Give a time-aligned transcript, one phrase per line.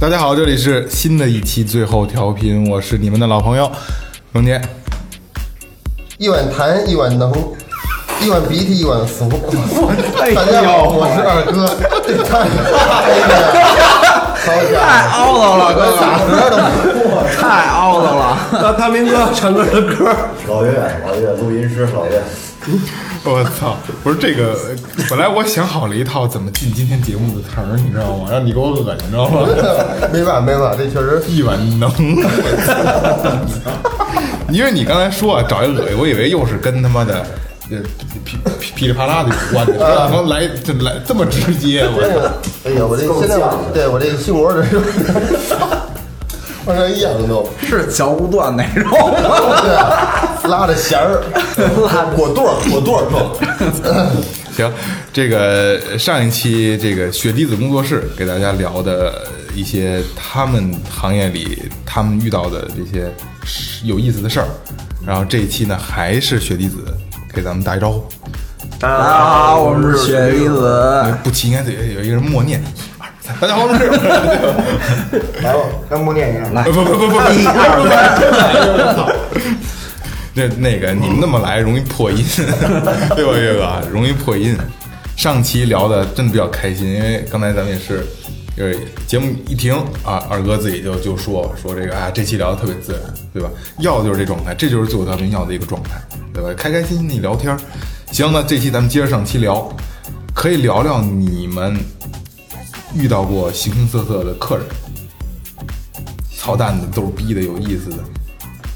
[0.00, 3.70] 大家好，这里是新的一期最后调频，我是你们的老朋友
[4.32, 4.58] 冯杰。
[6.16, 7.30] 一碗痰一碗能，
[8.22, 9.28] 一碗鼻涕一碗俗。
[10.16, 11.68] 大家好，我是二哥。
[14.42, 16.00] 太太凹糟了，哥哥，
[17.38, 18.38] 太凹糟了。
[18.52, 20.16] 那大明哥唱歌的歌，
[20.48, 20.72] 老岳，
[21.06, 22.22] 老岳，录音师老岳。
[23.24, 23.76] 我操！
[24.02, 24.54] 不是这个，
[25.08, 28.28] 本来我想好了一套怎么进今天节目的词儿，你知道吗？
[28.30, 29.46] 让你给我恶心，你知道吗？
[30.12, 31.90] 没办法，没办法，这确实一碗能。
[34.52, 37.24] 因为你刚才说啊，找一恶心，我以为又是跟他妈的
[37.70, 37.78] 呃
[38.24, 42.02] 噼噼噼里啪啦的有关的，然后来这来这么直接，我
[42.64, 43.38] 哎呀，我这现在
[43.72, 44.62] 对我这心窝这
[46.64, 48.90] 是往上一仰都，是嚼不断那种。
[49.62, 51.22] 对，拉着弦儿，
[52.14, 53.38] 果垛儿果垛儿说。
[54.56, 54.70] 行，
[55.12, 63.10] 这个上一期这个雪滴子工作室给大家聊的一些他们行业里他们遇到的这些
[63.84, 64.46] 有意思的事儿，
[65.06, 66.78] 然后这一期呢还是雪滴子
[67.32, 68.04] 给咱们打一招呼。
[68.78, 71.14] 大家好，我们是雪滴子。
[71.22, 72.62] 不齐应该得有一个人默念，
[73.38, 73.86] 大家好，我们是。
[75.42, 76.54] 来吧，跟默念一样。
[76.54, 77.84] 来，不不不不不，一二
[78.96, 79.14] 三。
[80.32, 82.24] 那那个你们那么来容易破音，
[83.16, 83.82] 对吧， 岳哥？
[83.90, 84.56] 容易破音。
[85.16, 88.06] 上期聊的真的比较开心，因为刚才咱们也是，
[88.56, 89.74] 就是节目一停
[90.04, 93.02] 啊，二哥自己就就说说这个啊，这期聊的特别自然，
[93.34, 93.50] 对吧？
[93.80, 96.00] 要的就是这状态，这就是最后调频要的一个状态，
[96.32, 96.48] 对吧？
[96.56, 97.54] 开开心心的聊天。
[98.12, 99.68] 行，那这期咱们接着上期聊，
[100.32, 101.76] 可以聊聊你们
[102.94, 104.66] 遇到过形形色色的客人，
[106.36, 107.96] 操蛋的、都是逼的、有意思的。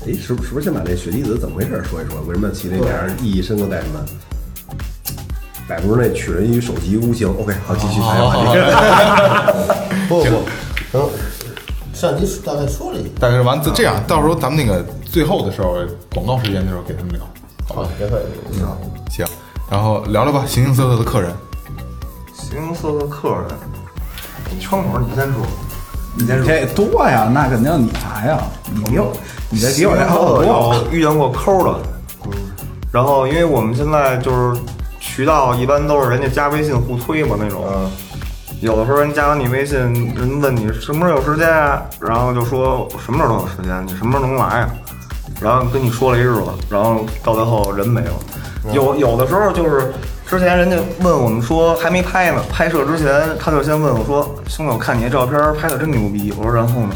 [0.07, 2.21] 哎，是不是不是先把这雪滴子怎么回事说一说？
[2.27, 3.11] 为什么起那名儿？
[3.21, 4.01] 意义深刻在什么？
[5.67, 7.27] 百度那取人于手机无形。
[7.27, 8.45] OK，好，继续谈下话题。
[10.09, 10.25] 不不，
[10.93, 11.11] 行，
[11.95, 15.79] 上集大概说了一，但是完这这样，到时候咱们那个最后的时候，
[16.15, 17.21] 广告时间的时候给他们聊。
[17.67, 18.27] 好，别客气。
[19.11, 19.27] 行，
[19.71, 21.33] 然后聊聊吧，形形色色的客人。
[22.35, 23.49] 形形色色客人，
[24.61, 25.43] 窗口你先说，
[26.17, 28.39] 你先说这多呀，那肯定你来呀，
[28.73, 29.13] 你比我，
[29.51, 30.45] 你这比我这好多。
[30.45, 31.79] 有遇见过抠的，
[32.27, 32.33] 嗯，
[32.91, 34.61] 然后因为我们现在就是
[35.01, 37.65] 渠道一般都是人家加微信互推嘛那种，
[38.61, 39.79] 有的时候人加完你微信，
[40.15, 44.71] 人问你什么时候有时间啊，然后就说什么时候都有时间，你什么时候能来啊？
[45.41, 48.13] 然后跟你说了一日子，然后到最后人没了。
[48.73, 49.93] 有有的时候就是
[50.35, 56.91] 之前人家问我们说还没拍呢，拍摄之前他就先问我说：“兄弟，我看你这照片拍的真牛逼。”我说：“然后呢？”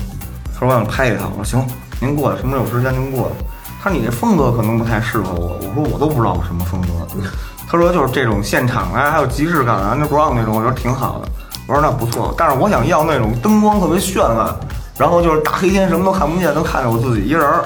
[0.53, 1.65] 他说：“我想拍一套。”我说：“行，
[2.01, 3.47] 您过来，什么时候有时间您过来。”
[3.81, 6.89] 他说：“你这风格可能不太适合我。”我说：“我都不知道我什么风格。
[7.71, 11.29] ”他说：“就是这种现场啊，还有即视感啊，那 ground 那种，我觉得挺好的。”
[11.69, 14.53] 我说：“那不错，但是我想要那种灯光特别绚烂，
[14.99, 17.63] 然后就是大黑天什么都看不见，都看着我自己一人儿。”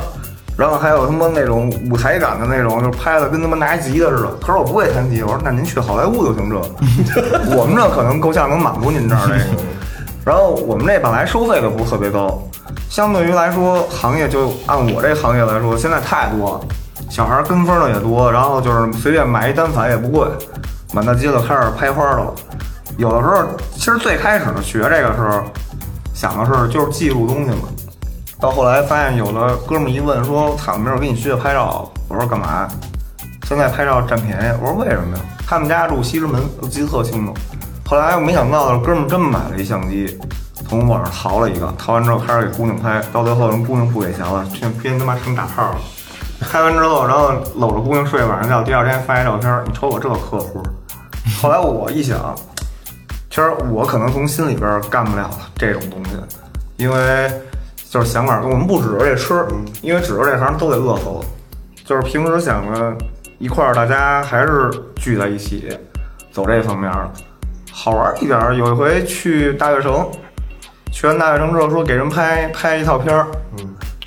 [0.56, 4.28] 然后还有他妈那种舞台感的那种，就是拍的跟他妈拿吉他似的。
[4.40, 6.56] 可是我不会弹吉，我说那您去好莱坞就行，这
[7.56, 9.62] 我们这可能够呛能满足您这儿这个。
[10.24, 12.40] 然后我们这本来收费的不是特别高，
[12.88, 16.60] 相对于来说，行业就按我这行业来说，现在太多了，
[17.10, 20.28] 小孩跟风的也多，然后就是随便买一单反也不贵，
[20.92, 22.32] 满大街的开始拍花的了。
[22.98, 23.42] 有的时候
[23.74, 25.42] 其实最开始学这个时候，
[26.14, 27.68] 想的是就是记录东西嘛。
[28.42, 32.68] 到后来发现有的哥们一问说：“操，明儿给你学学拍照。”我说：“干嘛？”
[33.46, 34.58] 现在拍照占便宜。
[34.60, 37.32] 我说：“为什么呀？”他们家住西直门，我记得特清楚。
[37.86, 40.18] 后来我没想到，哥们真买了一相机，
[40.68, 45.76] 从网上淘了一个，淘完之后开始给姑娘拍，到最后人姑娘不给钱了，去编他妈成大炮了。
[46.40, 50.60] 拍完之后，然后搂着姑娘睡晚上觉，第二天发一照片，你瞅我这客户。
[51.40, 52.34] 后来我一想，
[53.30, 56.10] 其实我可能从心里边干不了这种东西，
[56.76, 57.30] 因为。
[57.92, 59.46] 就是想法，我们不指着这吃，
[59.82, 61.20] 因为指着这行都得饿死了。
[61.84, 62.96] 就是平时想着
[63.38, 65.68] 一块儿，大家还是聚在一起
[66.30, 67.06] 走这方面儿，
[67.70, 68.54] 好玩一点儿。
[68.56, 70.10] 有一回去大悦城，
[70.90, 73.26] 去完大悦城之后说给人拍拍一套片儿，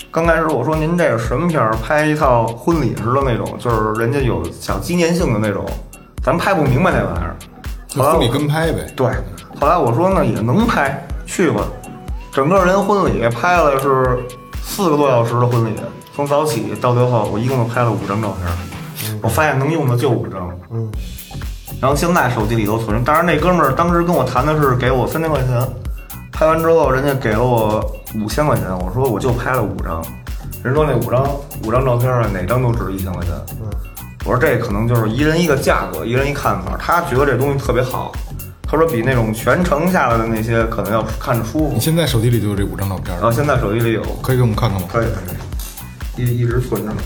[0.09, 1.71] 刚开始我说您这是什么片儿？
[1.73, 5.63] 拍一套婚礼似的那种，就是人家有小纪念性的那种，
[6.23, 7.35] 咱拍不明白那玩意儿。
[7.87, 8.79] 就婚礼跟拍呗。
[8.95, 9.05] 对，
[9.61, 11.61] 后来我说呢也能拍，去吧。
[12.35, 14.19] 整个人婚礼拍了是
[14.61, 15.73] 四个多小时的婚礼，
[16.13, 19.17] 从早起到最后，我一共就拍了五张照片。
[19.21, 20.51] 我发现能用的就五张。
[20.69, 20.91] 嗯。
[21.79, 25.65] 然后现在手机里头存着，当然那哥们儿当时跟我谈的是给我三千块钱，
[26.33, 27.79] 拍完之后人家给了我
[28.15, 30.03] 五千块钱，我说我就拍了五张，
[30.61, 31.25] 人说那五张
[31.63, 33.31] 五张照片啊哪张都值一千块钱。
[33.61, 33.69] 嗯。
[34.25, 36.75] 我说这可能就是一人一个价格，一人一看法。
[36.77, 38.11] 他觉得这东西特别好，
[38.67, 41.79] 他说比那种全程下来的那些可能要看着舒服你。
[41.79, 44.88] 现在手机里就有这五张照片然后现在手机里有，可以给我们看看吗？
[44.91, 46.97] 可以可以，一一直存着呢。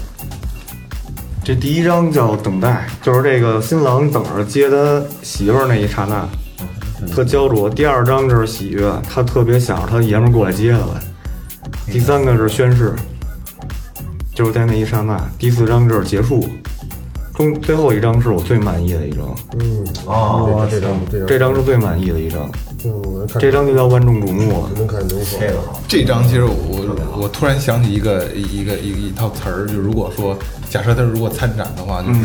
[1.43, 6.27] 这第一张叫等待，就是这个新郎等着接他媳妇儿那一刹那，
[7.07, 7.69] 特焦灼。
[7.69, 11.01] 第二张就是喜悦，他特别想着他爷们儿过来接他来。
[11.91, 12.93] 第三个是宣誓，
[14.35, 15.19] 就是在那一刹那。
[15.39, 16.47] 第四张就是结束，
[17.39, 21.55] 中最后一张是我最满意的一张，嗯，哦，这张这张这张。
[21.55, 22.51] 是最满意的一张，
[22.83, 24.69] 嗯这张就叫万众瞩目了。
[24.75, 30.37] 能看能说，这个好，这张其实我我突然想起一个一个一个一套词儿，就如果说
[30.69, 32.19] 假设他如果参展的话，就是。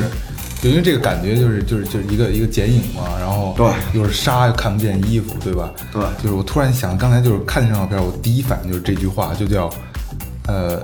[0.62, 3.66] 就因为这个感觉就是就是就是一个一个剪影嘛，然后对。
[3.92, 5.70] 又是纱又看不见衣服，对吧？
[5.92, 6.02] 对。
[6.22, 9.68] 就是我突然想，刚才就是看这张照片，我第一反应就是这句话，就叫
[10.46, 10.82] 呃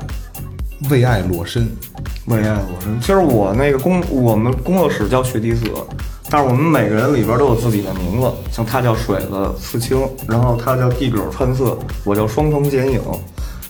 [0.88, 1.68] 为爱裸身。
[2.26, 3.00] 为爱裸身。
[3.00, 5.64] 其实我那个工，我们工作室叫雪滴子，
[6.30, 13.00] 但是我们每个人里边都有自己的名字，像他叫水子刺青，然后他叫地狗穿色，我叫双瞳剪影。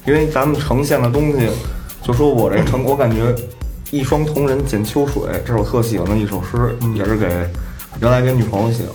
[0.07, 1.49] 因为咱们呈现的东西，
[2.03, 3.35] 就说我这成，我感觉
[3.91, 7.27] 一双瞳人剪秋水，这是我特喜欢的一首诗，也是给
[8.01, 8.91] 原来给女朋友写的。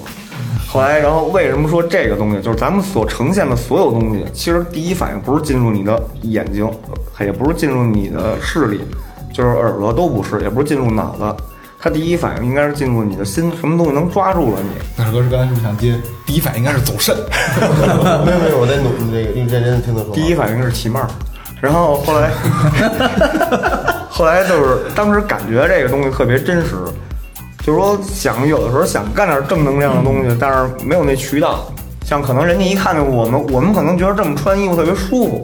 [0.67, 6.69] 后来，然后为什么说这个东西，就是咱们所呈现的所有东西，其实第一反应不是进入你的眼睛，
[7.19, 8.81] 也不是进入你的视力，
[9.33, 11.43] 就是耳朵都不是，也不是进入脑子，
[11.79, 14.69] 它第一反应应该是进入你的心，什么东西能抓住了你？
[14.97, 15.95] 那首歌是刚才是不是想接？
[16.25, 17.15] 第一反应应该是走肾。
[18.25, 20.13] 没有没有，我在努那个认真认听他说。
[20.13, 21.07] 第一反应是起帽儿，
[21.61, 22.31] 然后后来，
[24.09, 26.75] 后来就是当时感觉这个东西特别真实，
[27.65, 31.65] 就是说想有的时候想干点正能量的东西，但是没有那渠道。
[32.05, 35.43] 像可能人家一看见我们，我们可能觉得这么穿衣服特别舒服，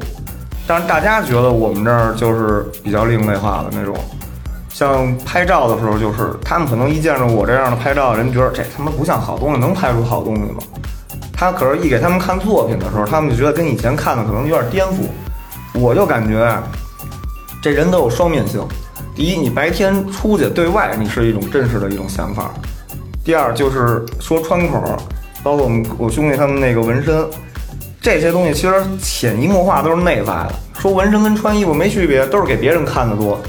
[0.68, 3.96] 但是大家觉得我们这儿就是比较另类化的那种。
[4.70, 10.60] 像拍照的时候，就是他们可能一见着我这样的拍照，人觉得这他妈不像好东西，能拍出好东西吗？
[11.34, 15.10] 他可是，一给他们看作品的时候，他们就觉得跟以前看的可能有点颠覆。
[15.74, 16.62] 我就感觉啊，
[17.64, 18.64] 这人都有双面性。
[19.16, 22.46] 第一，你白天出去对外，你是一种真实的一种想法；
[23.24, 24.82] 第二，就是说穿口，
[25.44, 27.26] 包括我们我兄弟他们那个纹身，
[28.02, 30.54] 这些东西其实潜移默化都是内在的。
[30.80, 33.40] 说纹身跟穿衣服没区别，都是给别人看的多，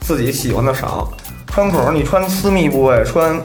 [0.00, 1.12] 自己喜欢的少。
[1.48, 3.38] 穿口你穿私密部位，穿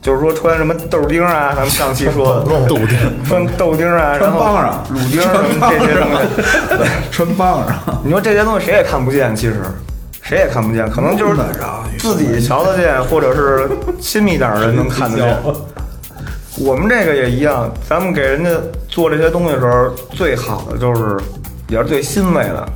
[0.00, 6.90] 就是说穿什么豆丁啊，咱们上期说的豆丁穿豆丁啊，然后穿帮上乳钉什么这些东西。
[7.12, 9.62] 穿棒上，你说这些东西谁也看不见，其实
[10.28, 11.40] 谁也看不见，可能就是
[11.98, 13.66] 自己瞧得见，或者是
[13.98, 15.38] 亲密点的人能看得见。
[16.58, 18.50] 我们这个也一样，咱们给人家
[18.90, 21.16] 做这些东西的时候，最好的就是
[21.68, 22.68] 也是最欣慰的，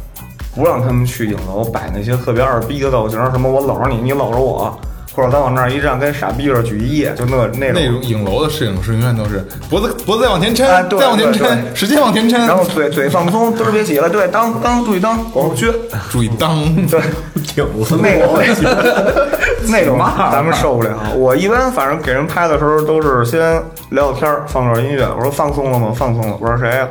[0.54, 4.74] 不让他们去影楼摆那些特别二逼的造型，什么我搂着你，你搂着我，
[5.14, 7.82] 或者咱往那儿一站，跟傻逼似的举一夜，就那那种。
[7.82, 15.72] 那种影楼的摄影师永远都是脖子脖子再往前抻，哎对再往前抻，使劲往前抻，然后嘴嘴放松，嘚儿别起来，对，当当注意当，往后撅，
[16.10, 16.64] 注意当。
[16.86, 17.00] 对，
[18.00, 18.26] 那个
[19.68, 19.98] 那种
[20.32, 20.96] 咱们受不了。
[21.14, 23.40] 我一般反正给人拍的时候都是先
[23.90, 25.06] 聊聊天儿，放段音乐。
[25.16, 25.92] 我说放松了吗？
[25.94, 26.36] 放松了。
[26.40, 26.88] 我说谁呀、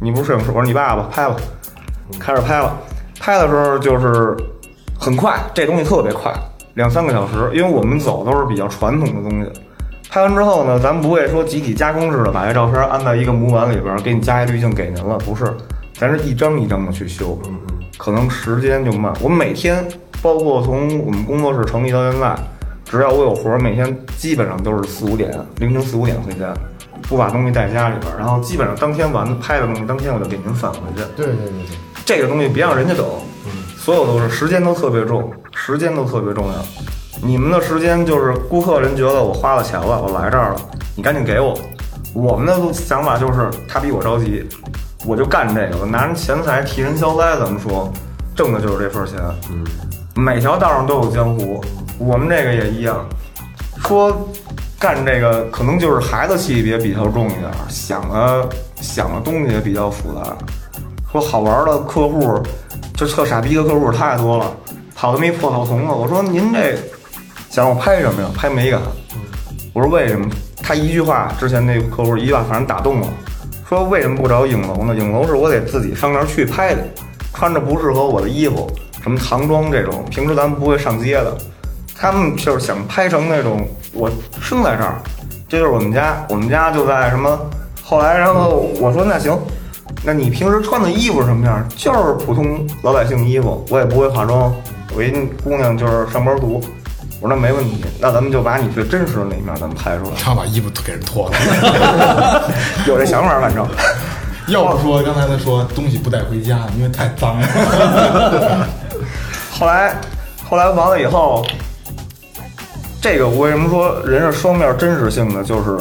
[0.00, 0.46] 你不是摄影师？
[0.48, 1.36] 我说你爸爸，拍吧。
[2.18, 2.74] 开始拍了，
[3.20, 4.34] 拍的时候就是
[4.98, 6.32] 很快，这东西特别快，
[6.78, 7.50] 两三个小时。
[7.52, 9.50] 因为我们走都是比较传统的东西。
[10.08, 15.52] 拍完之后呢，咱们不会说集体加工似的把这照片安在一个模板里边儿，给你加一滤镜给您了，不是，
[15.92, 17.36] 咱是一张一张的去修，
[17.98, 19.12] 可能时间就慢。
[19.20, 19.86] 我每天，
[20.22, 22.34] 包括从我们工作室成立到现在，
[22.86, 26.54] 只要我有活儿，每天基本上都是四五点，凌晨四五点回家，
[27.02, 31.02] 不把东西带家里边儿，然后基本上当天完的拍的东西，当天我就给您返回去。
[31.14, 33.04] 对对对对，这个东西别让人家等，
[33.76, 36.54] 所有都是时间都特别重，时间都特别重要。
[37.20, 40.60] 你们的时间就是顾客人觉得我花了钱了，我来这儿了，
[40.96, 41.58] 你赶紧给我。
[42.14, 44.48] 我们的想法就是他比我着急，
[45.04, 47.92] 我就干这个，我拿人钱财替人消灾，怎么说？
[48.36, 49.18] 挣的就是这份钱。
[49.50, 49.64] 嗯，
[50.14, 51.60] 每条道上都有江湖，
[51.98, 53.04] 我们这个也一样。
[53.80, 54.16] 说
[54.78, 58.48] 干这个可能就是孩子气别比较重一点，想的
[58.80, 60.36] 想的东西也比较复杂。
[61.10, 62.40] 说好玩的客户，
[62.96, 64.52] 就特傻逼的客户太多了，
[65.00, 65.92] 跑他妈一破草丛子。
[65.92, 66.74] 我说您这
[67.48, 68.28] 想让我拍什么呀？
[68.36, 68.80] 拍美感。
[69.72, 70.28] 我说为什么？
[70.60, 73.06] 他一句话，之前那客户一句话，反正打动了。
[73.68, 74.92] 说为什么不找影楼呢？
[74.96, 76.82] 影楼是我得自己上那儿去拍的，
[77.32, 78.68] 穿着不适合我的衣服，
[79.00, 81.38] 什么唐装这种，平时咱们不会上街的。
[81.94, 85.00] 他们就是想拍成那种我生在这儿，
[85.48, 87.38] 这就是我们家，我们家就在什么。
[87.84, 89.38] 后来，然后我说那行，
[90.02, 91.64] 那你平时穿的衣服是什么样？
[91.76, 94.52] 就是普通老百姓衣服，我也不会化妆，
[94.98, 95.12] 我一
[95.44, 96.60] 姑娘就是上班族。
[97.20, 100.10] 我说那没问题，那咱们就把你最真实的那一面咱们拍出来。
[100.16, 102.52] 然后把衣服给人脱了。
[102.84, 103.64] 有这想法，反正。
[104.48, 107.46] 要不说刚才他说东西不带回家，因为太脏了。
[109.52, 109.94] 后来，
[110.48, 111.46] 后来完了以后，
[113.00, 115.44] 这个我为什么说人是双面真实性的？
[115.44, 115.78] 就是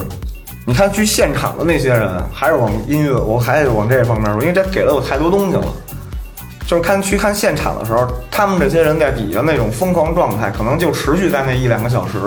[0.63, 5.65] 你看去现场的那些人，还是往音乐，我还得往这方面说，因为这给了我太多东西了。
[6.67, 12.19] 就是看去看现场的时候，他们这些人在底下那种疯狂状态，可能就持续在那一两个小时，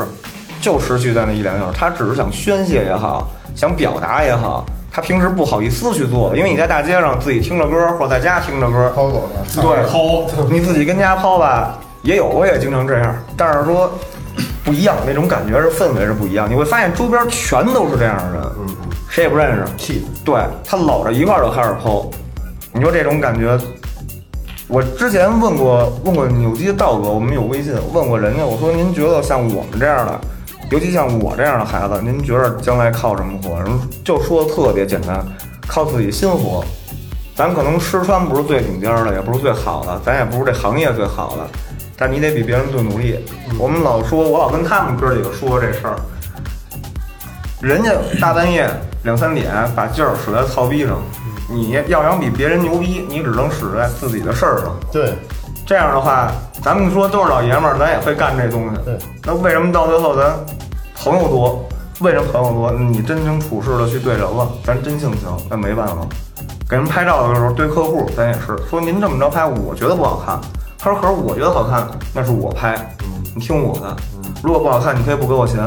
[0.63, 1.79] 就持续在那一两个小时。
[1.79, 9.45] 他只是想宣泄也好，想表达也好，他平时不好意思去做，因为你在大街上自己听着歌，或者在家听着歌，抛走了。
[9.61, 13.15] 对，抛你自己跟家抛吧，也有，我也经常这样。
[13.37, 13.93] 但是说
[14.65, 16.49] 不一样，那种感觉是氛围是不一样。
[16.51, 18.77] 你会发现周边全都是这样的人，嗯嗯，
[19.11, 22.09] 谁也不认识，气对他搂着一块儿就开始抛。
[22.73, 23.59] 你说这种感觉，
[24.73, 30.21] 我之前问过问过扭机的道哥，我们有微信问过人家，我说您觉得像我们这样的，
[30.71, 33.61] 尤其像我这样的孩子，您觉得将来靠什么活？
[33.65, 35.27] 人就说的特别简单，
[35.67, 36.65] 靠自己心活。
[37.35, 41.49] 咱可能吃穿不是最顶尖的，也不是最好的，咱也不是这行业最好的，
[41.97, 43.19] 但你得比别人更努力。
[43.59, 45.97] 我们老说，我老跟他们哥几个说这事儿，
[47.61, 48.71] 人家大半夜
[49.03, 51.03] 两三点把劲儿使在操逼上，
[51.51, 54.77] 你要想比别人牛逼，你只能使在自己的事儿上。
[54.93, 55.15] 对，
[55.67, 56.31] 这样的话，
[56.63, 58.77] 咱们说都是老爷们儿，咱也会干这东西。
[58.85, 60.33] 对，那为什么到最后咱
[60.95, 61.69] 朋友多？
[62.01, 62.71] 为什么朋友多？
[62.73, 65.97] 你真情处事的去对人了，咱真性情，那没办法。
[66.69, 70.41] 给人拍照的时候，对客户咱也是说，您这么着拍，我觉得不好看。
[70.79, 72.97] 他说，可是我觉得好看，那是我拍，
[73.35, 73.97] 你听我的。
[74.43, 75.59] 如果不好看，你可以不给我钱。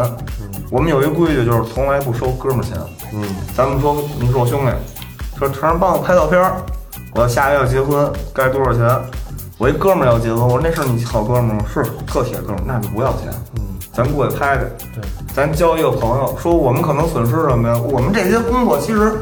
[0.71, 2.75] 我们有一规矩，就是从来不收哥们儿钱。
[3.13, 3.23] 嗯，
[3.55, 4.71] 咱们说，你是我兄弟，
[5.43, 6.55] 说成儿帮我拍照片儿，
[7.15, 8.87] 我下个月要结婚，该多少钱？
[9.57, 11.65] 我一哥们儿要结婚，我说那是你好哥们儿吗？
[11.73, 13.29] 是特铁哥们儿，那就不要钱。
[13.57, 14.63] 嗯，咱过去拍去，
[14.95, 15.03] 对，
[15.35, 17.77] 咱交一个朋友，说我们可能损失什么呀？
[17.77, 19.19] 我们这些工作其实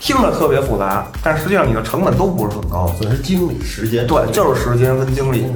[0.00, 2.86] 听着特别复杂，但实际上你的成本都不是很高。
[2.98, 4.06] 损失精力、时间。
[4.06, 5.46] 对，就是时间跟精力。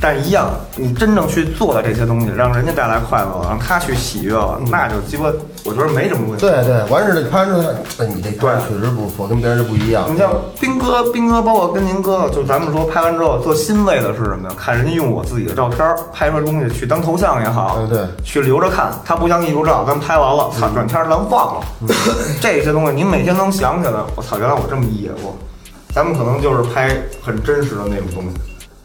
[0.00, 5.32] 但一样，你真正去做的这些东西，让人家带来快乐，让他去喜悦了，那就鸡巴，
[5.64, 6.46] 我觉得没什么问题。
[6.46, 10.04] 对对，完事儿拍出来，哎，你这拍确实不错，跟别人就不一样。
[10.12, 14.54] 你像斌哥，斌哥，包括跟您哥，就咱们说拍完之后，最欣慰的是什么呀？
[14.58, 15.78] 看人家用我自己的照片
[16.12, 18.92] 拍出来东西去当头像也好，对对去留着看。
[19.04, 21.66] 他不像艺术照，咱拍完了，操，转天咱忘了。
[22.40, 25.34] 这些东西您每天能想起来，我操，原来我这么野过。
[25.94, 28.30] 咱们可能就是拍很真实的那种东西，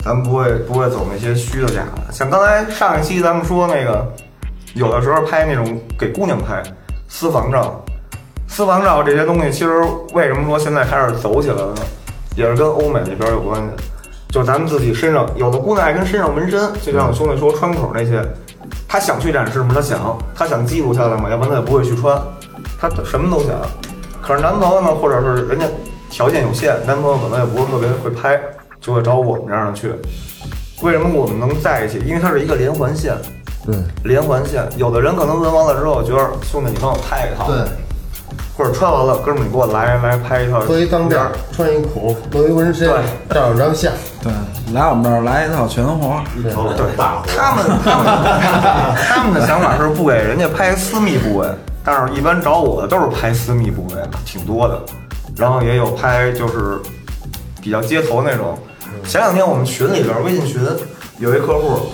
[0.04, 2.12] 咱们不会不会走那些虚的假的。
[2.12, 4.06] 像刚才上一期咱们说那个，
[4.74, 6.62] 有的时候拍那种给姑娘拍
[7.08, 7.84] 私房照，
[8.48, 9.82] 私房照这些东西，其实
[10.14, 11.82] 为什么说现在开始走起来了呢？
[12.36, 13.68] 也是跟欧美那边有关系。
[14.30, 18.24] 就咱们自己身上，有的姑娘爱跟身上纹身，就像我兄弟说穿口那些，
[18.88, 19.72] 她想去展示吗？
[19.74, 21.30] 她想，她想记录下来吗？
[21.30, 22.18] 要不然她也不会去穿，
[22.80, 23.50] 她什么都想。
[24.22, 25.66] 可是男朋友呢，或者是人家
[26.10, 28.40] 条件有限，男朋友可能也不是特别会拍，
[28.82, 29.94] 就会找我们这样的去。
[30.82, 32.00] 为什么我们能在一起？
[32.00, 33.16] 因为它是一个连环线，
[33.64, 34.68] 对连环线。
[34.78, 37.58] 有的人可能纹完了之后，觉得兄弟你帮我拍一套，对，
[38.58, 42.88] 或者穿完了，哥们儿你给我来来拍一套，做一当店儿，穿一裤，弄一纹身，
[43.30, 43.94] 照两张相。
[44.24, 44.34] 对，
[44.74, 48.06] 来我们这儿来一套全活儿，对，他们他们
[49.08, 51.48] 他们的想法是不给人家拍私密部位，
[51.84, 54.82] 但是一般找我的都是拍私密部位，挺多的。
[55.38, 56.80] 然后也有拍就是
[57.62, 58.58] 比较街头那种。
[59.08, 60.62] 前两天我们群里边微信群
[61.20, 61.92] 有一客户，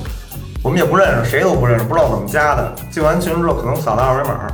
[0.64, 2.74] 我们也不认识，谁都不认识，不知道怎么加的。
[2.92, 4.48] 进完群之后可能扫了二维码，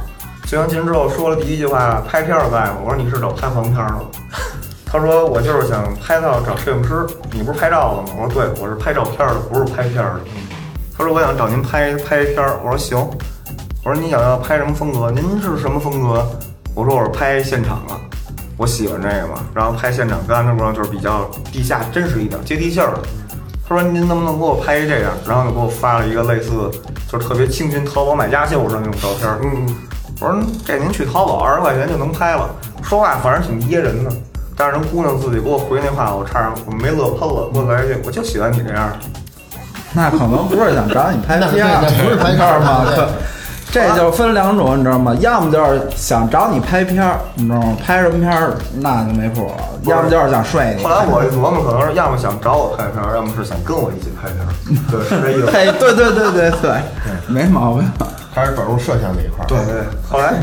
[0.46, 4.04] 进完群之后说了第一句话：“拍片儿在吗？”我说：“你是找拍黄片儿的吗？”
[4.86, 10.20] 他说：“我就是想拍照找摄影师，你不是拍照的吗？”我说：“对，我是拍照片的，不是拍片儿的。”
[10.98, 12.98] 他说：“我想找您拍拍片儿。”我说：“行。”
[13.84, 15.10] 我说：“你想要拍什么风格？
[15.10, 16.26] 您是什么风格？”
[16.76, 17.96] 我说：“我是拍现场的，
[18.64, 19.44] 我喜欢这个嘛。
[19.54, 23.02] 然后拍现场跟安德伯就是比较地下真实一点，接地气儿的。”
[23.68, 26.52] 他说：“您能不能给我拍一这样？”然后就给我发了一个类似
[27.12, 29.40] 就是特别清新淘宝买家秀似的那种照片儿。
[29.44, 29.76] 嗯，
[30.22, 32.50] 我说：“这您去淘宝二十块钱就能拍了。”
[32.82, 34.10] 说话反正挺噎人的。
[34.56, 38.90] 但是人姑娘自己给我回那话，我差点我没乐喷了，给我来一句，我就喜欢你这样。
[39.94, 41.68] 那可能不是想找你拍那片
[42.04, 43.06] 不是拍片吗对？
[43.74, 45.16] 这就分两种，你知道吗？
[45.20, 47.76] 要么就是想找你拍片儿，你知道吗？
[47.84, 49.54] 拍什么片儿那就没谱了；
[49.90, 50.84] 要么就是想睡你。
[50.84, 54.54] 后来我一琢磨，可能是要么想找我拍片儿，要么是想跟我一起拍片儿，
[54.92, 55.48] 对，是这意思。
[55.52, 56.78] 嘿，对对对对对，
[57.28, 57.92] 没毛病。
[58.36, 59.48] 还是转入摄像这一块儿。
[59.48, 60.34] 对对，后来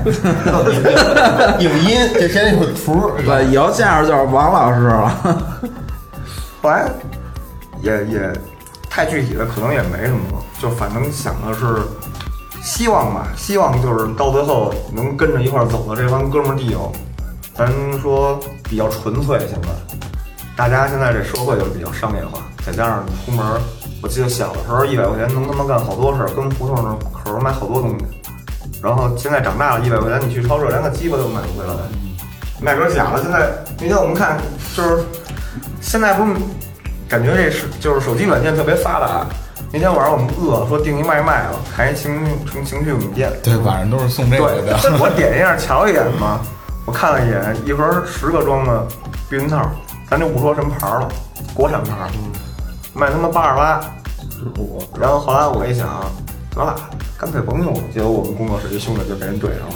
[1.58, 5.12] 影音这现在有图，对，以后这样就是王老师了。
[6.62, 6.84] 后来
[7.80, 8.32] 也也
[8.88, 11.82] 太具体的可能也没什么了，就反正想的是
[12.62, 16.92] 希望吧，希望就是到最后能跟着一块儿走的这帮哥们儿弟兄，
[17.54, 19.38] 咱说比较纯粹。
[19.40, 19.68] 现在
[20.56, 23.44] 大家现在这社会就是比较商业化，再加上出门，
[24.02, 28.04] 我记得小的时候一百块钱能他妈干好多事儿，跟胡同那口儿买好多东西。
[28.82, 31.72] 然后现在长大了，一百块钱你去超市连个鸡巴都买不回来，
[32.60, 33.22] 买根假的。
[33.22, 34.38] 现在那天我们看
[34.76, 35.04] 就是
[35.80, 36.34] 现在不是
[37.08, 39.26] 感觉这是就是手机软件特别发达。
[39.72, 43.32] 那天晚上我们饿了，说订一外卖吧，还情情情趣饼店。
[43.40, 46.40] 对，晚上都是送这个对的。，我点一下瞧一眼嘛，
[46.84, 48.84] 我看了一眼，一盒十个装的
[49.28, 49.70] 避孕套，
[50.08, 51.08] 咱就不说什么牌了，
[51.54, 52.10] 国产牌儿，
[52.92, 53.80] 卖他妈八十八。
[54.98, 55.86] 然后后来我一想，
[56.52, 56.74] 得了，
[57.16, 57.80] 干脆甭用了。
[57.94, 59.74] 结果我们工作室一兄弟就给人怼上了。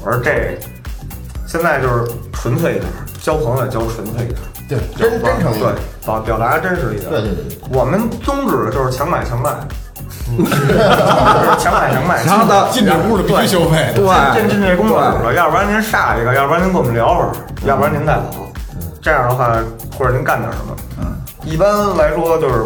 [0.00, 0.58] 我说这
[1.46, 2.90] 现在就是纯粹一点，
[3.20, 5.68] 交朋友交纯粹一点儿，对，就是真真诚对。，
[6.04, 7.10] 表表达真实一点。
[7.10, 9.50] 对对对对，我们宗旨就是强买强卖，
[10.36, 12.24] 就 是强买强卖。
[12.24, 13.92] 然后到进这屋的必须消费。
[13.94, 17.32] 对进进这工作室了，要不然您杀一个，要不然您跟我们聊会儿，
[17.66, 18.46] 要不然您再走。
[19.02, 19.54] 这样的话，
[19.98, 20.76] 或者您干点什么。
[20.98, 22.64] 嗯，一般来说就是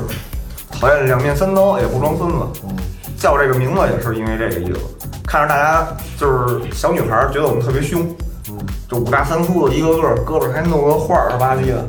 [0.80, 2.36] 讨厌两面三刀，也不装孙子。
[2.64, 2.76] 嗯，
[3.18, 4.80] 叫这个名字也是因为这个意思，
[5.26, 8.06] 看着大家就是小女孩儿觉得我们特别凶。
[8.58, 11.86] 嗯，就五大三粗的，一个个胳膊还弄个画儿吧唧的，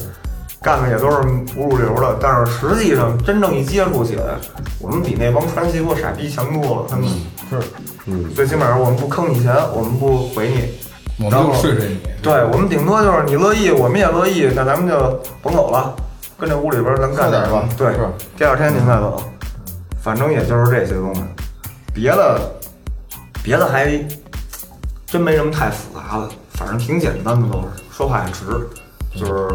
[0.61, 1.17] 干的也都是
[1.53, 2.17] 不入流的。
[2.21, 4.35] 但是实际上真正一接触起来，
[4.79, 6.85] 我们比那帮传奇国傻逼强多了。
[6.89, 7.07] 他们
[7.49, 7.59] 是，
[8.05, 10.69] 嗯，最起码我们不坑你钱，我们不毁你。
[11.21, 11.99] 我们就睡睡你。
[12.21, 15.93] 对我们顶多就是你乐意，我们也乐意，那咱们就甭走了，
[16.37, 19.21] 跟这屋里边儿咱干干点吧对是，第二天您再走，
[20.01, 21.21] 反正也就是这些东西，
[21.93, 22.39] 别的
[23.43, 23.91] 别的还
[25.05, 26.29] 真没什么太复杂的，
[26.59, 28.45] 反正挺简单的都是，说话也直，
[29.15, 29.47] 就是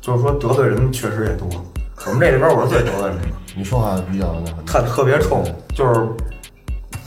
[0.00, 1.48] 就是说得罪人确实也多。
[2.06, 3.26] 我们这里边我是最得罪人的，
[3.56, 4.52] 你说话比较那。
[4.62, 6.08] 特特别冲，就是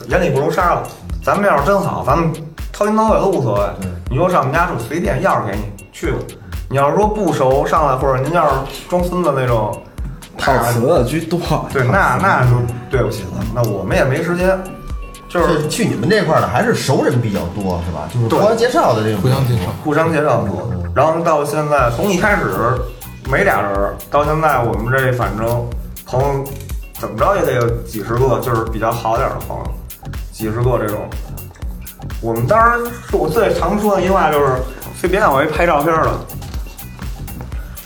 [0.08, 0.90] 眼里不如沙子。
[1.24, 2.30] 咱们要是真好，咱们
[2.74, 3.88] 掏心掏肺都无所谓。
[4.10, 6.18] 你说上我们家住，随便钥匙给你去吧。
[6.68, 9.82] 你要是说不熟上来，或者您要是装孙子那种，
[10.36, 11.40] 套词的居多。
[11.72, 12.50] 对， 那那就
[12.90, 13.42] 对不起了。
[13.54, 14.62] 那我们也没时间，
[15.34, 18.08] 就是是去你们这块儿的，还是熟人比较多，是吧？
[18.14, 19.20] 就是互相介绍的这种。
[19.20, 19.72] 互相介绍。
[19.82, 20.70] 互相介绍多。
[20.94, 22.52] 然后到现在，从一开始
[23.28, 25.68] 没俩人儿，到现在我们这反正
[26.06, 26.44] 朋友
[27.00, 29.64] 怎么着也得有几十个，就是比较好点儿的朋友，
[30.30, 31.00] 几十个这种。
[32.20, 34.52] 我们当时是我最常说的一句话就是：
[35.02, 36.12] 别别看我一拍照片儿的，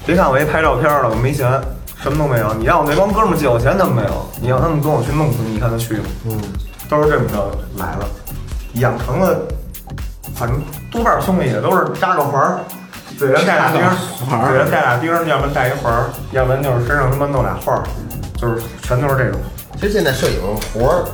[0.04, 1.50] 别看我一拍照片儿的，我没钱，
[2.02, 2.52] 什么都没有。
[2.58, 4.28] 你让我那帮哥们儿借我钱，他们没有。
[4.38, 6.04] 你让他们跟我去弄死你，你看他去吗？
[6.26, 6.38] 嗯，
[6.88, 8.06] 都是这么着来的，
[8.80, 9.38] 养成了
[10.34, 12.60] 反正多半兄弟也都是扎个环儿，
[13.18, 13.96] 嘴上带俩钉儿，
[14.48, 17.82] 嘴上带俩钉儿，要不然带一环儿，要不然就是身上他妈弄俩画儿，
[18.36, 19.40] 就是全都是这种。
[19.74, 20.40] 其实现在摄影
[20.72, 21.04] 活儿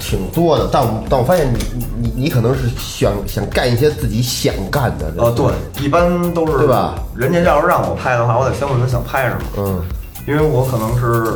[0.00, 5.12] 挺多的，但我但我发现你你你你可能是想想干一些自己想干的。
[5.18, 6.94] 呃，对，一般都是对吧？
[7.16, 9.82] 人家要是让我拍的话，我得先问他想拍什么，嗯，
[10.26, 11.34] 因为我可能是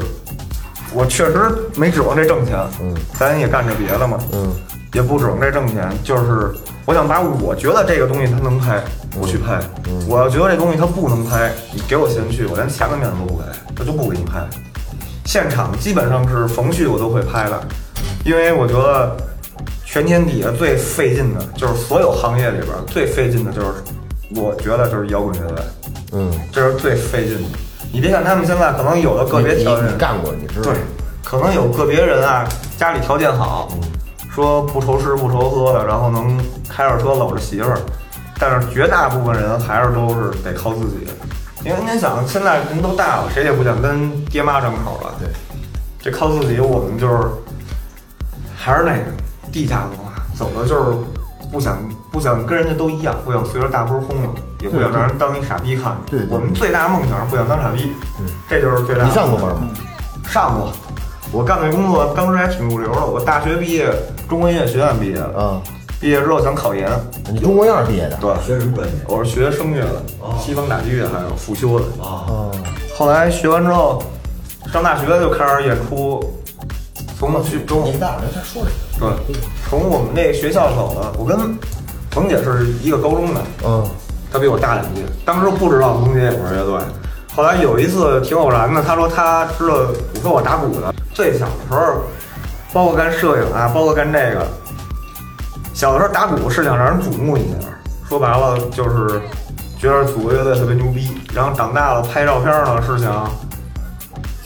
[0.95, 4.53] 我确实没指望这挣钱，嗯，咱也干着别的嘛，嗯，
[4.93, 6.53] 也不指望这挣钱，就是
[6.85, 8.83] 我想把我觉得这个东西它能拍，
[9.19, 9.59] 我去拍；
[10.09, 13.45] 我要觉得这东西它不能拍，你给我钱去，我连钱的面子都不给，
[13.81, 14.41] 我就不给你拍。
[15.25, 17.61] 现场基本上是逢去我都会拍的，
[18.25, 19.17] 因为我觉得
[19.85, 23.69] 全天底下最费劲的就是所有行业里边最费劲的就是，
[24.35, 25.65] 我觉得就是摇滚乐队，
[26.13, 27.59] 嗯，这是最费劲的。
[27.93, 30.81] 你别看他们现在可能有的个别条件你干过，你知道对？，
[31.23, 33.69] 可能有个别人啊，家里条件好，
[34.31, 37.79] 说不愁吃不愁喝的，然后能开着车搂着媳妇儿，
[38.39, 41.07] 但是绝大部分人还是都是得靠自己。
[41.65, 45.15] 因为您想，现在人都大了，谁也不想跟爹妈张口了。
[45.21, 45.29] 对，
[46.01, 47.19] 这靠自己，我们就是
[48.57, 49.05] 还是那个
[49.53, 50.99] 地下文化，走的就是
[51.53, 51.79] 不想
[52.11, 54.31] 不想跟人家都一样，不想随着大波轰了，
[54.63, 55.97] 也不想让人当一傻逼看。
[56.09, 57.93] 对对对我们最大的梦想是不想当傻逼，
[58.49, 59.09] 这就是最大的。
[59.09, 59.69] 你上过班吗？
[60.29, 60.73] 上过，
[61.33, 63.05] 我干这工作当时还挺入流的。
[63.05, 63.93] 我大学毕业，
[64.29, 65.61] 中国音乐学院毕业的，啊，
[66.01, 66.89] 毕业之后想考研，
[67.33, 68.17] 你中国院毕业的？
[68.21, 68.95] 对，学什么专业？
[69.09, 70.03] 我是学声乐的，
[70.41, 71.87] 西方打击乐还有辅修的。
[72.03, 72.49] 啊，
[72.97, 74.03] 后来学完之后，
[74.73, 76.23] 上大学就开始演出，
[77.19, 79.13] 从去中年大，没事说这个。
[79.27, 79.37] 对，
[79.69, 81.13] 从我们那学校走的。
[81.19, 81.59] 我跟
[82.11, 83.85] 冯姐是一个高中的，嗯，
[84.33, 85.03] 他比我大两届。
[85.25, 86.81] 当时不知道冯姐也玩乐队，
[87.37, 89.75] 后来有一次挺偶然的，他说他知道
[90.15, 90.95] 我说我打鼓的。
[91.13, 92.03] 最小的时候，
[92.73, 94.47] 包括干摄影啊，包括干这个，
[95.75, 97.57] 小的时候打鼓是想让人瞩目一下，
[98.09, 99.21] 说白了就是
[99.79, 101.11] 觉得组个乐队特别牛逼。
[101.35, 103.31] 然后长大了拍照片呢是想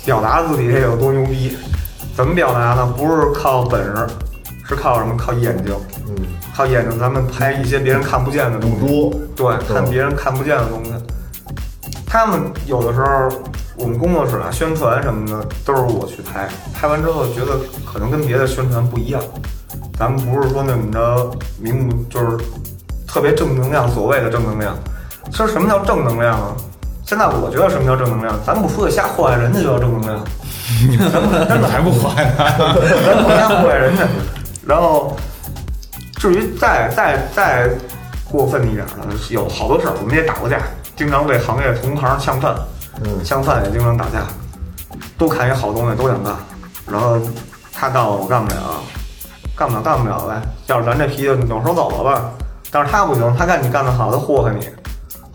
[0.05, 1.57] 表达自己这有多牛逼。
[2.16, 2.94] 怎么表达呢？
[2.96, 4.07] 不是靠本事，
[4.68, 5.14] 是靠什么？
[5.16, 5.74] 靠眼睛。
[6.09, 6.14] 嗯，
[6.55, 9.16] 靠眼睛，咱们拍一些别人看不见的东西。
[9.37, 10.92] 对，看别人看不见的东西。
[12.07, 13.29] 他们有的时候，
[13.76, 16.48] 我们工作室啊，宣传什么的都是我去拍。
[16.72, 19.20] 拍完之后，觉得可能跟别的宣传不一样。
[19.98, 22.37] 咱们不是说那么着明目，就是
[23.07, 24.76] 特别正能量，所谓的正能量。
[25.31, 26.57] 其实什么叫正能量啊？
[27.05, 28.35] 现在我觉得什么叫正能量？
[28.44, 30.24] 咱不出去瞎祸害人家就叫正能量。
[31.48, 32.35] 真的还不坏呢？
[32.38, 34.02] 咱不瞎祸害人家。
[34.66, 35.16] 然后，
[36.16, 37.70] 至于再再再
[38.29, 38.94] 过分一点的，
[39.31, 40.59] 有好多事儿，我们也打过架，
[40.96, 42.55] 经常为行业同行呛饭，
[43.05, 44.26] 嗯呛饭也经常打架，
[45.16, 46.35] 都看一好东西都想干，
[46.90, 47.16] 然后
[47.72, 48.83] 他到了我干不了，
[49.55, 52.31] 干不了干不了呗，要是咱这脾气扭手走了吧，
[52.70, 54.68] 但是他不行，他看你干得好，他祸害你，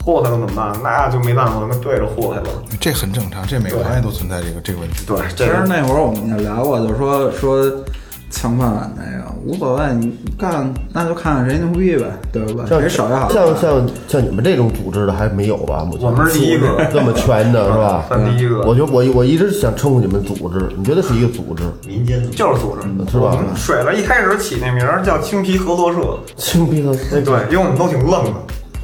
[0.04, 0.74] 祸害了怎么办？
[0.84, 2.50] 那就没办法，那对着祸害了。
[2.82, 5.06] 这很正常，这每个行业都存在这个这个问题。
[5.06, 7.72] 对，其实那会儿我们也聊过，就是说说
[8.32, 12.64] 抢饭碗那个无所谓，你干那就看看谁牛逼呗，对吧？
[12.68, 13.30] 像谁手艺好。
[13.30, 15.88] 像像像你们这种组织的还没有吧？
[16.00, 18.06] 我们是第一个这么全的是吧？
[18.10, 23.38] 算第一个我觉得我我一直想称呼你们组织，你觉得是一个组织民间组织就是组织，是吧？
[23.56, 26.00] 水了一开始起那名儿叫青皮合作社，
[26.38, 28.32] 青皮合社对，因为我们都挺愣的，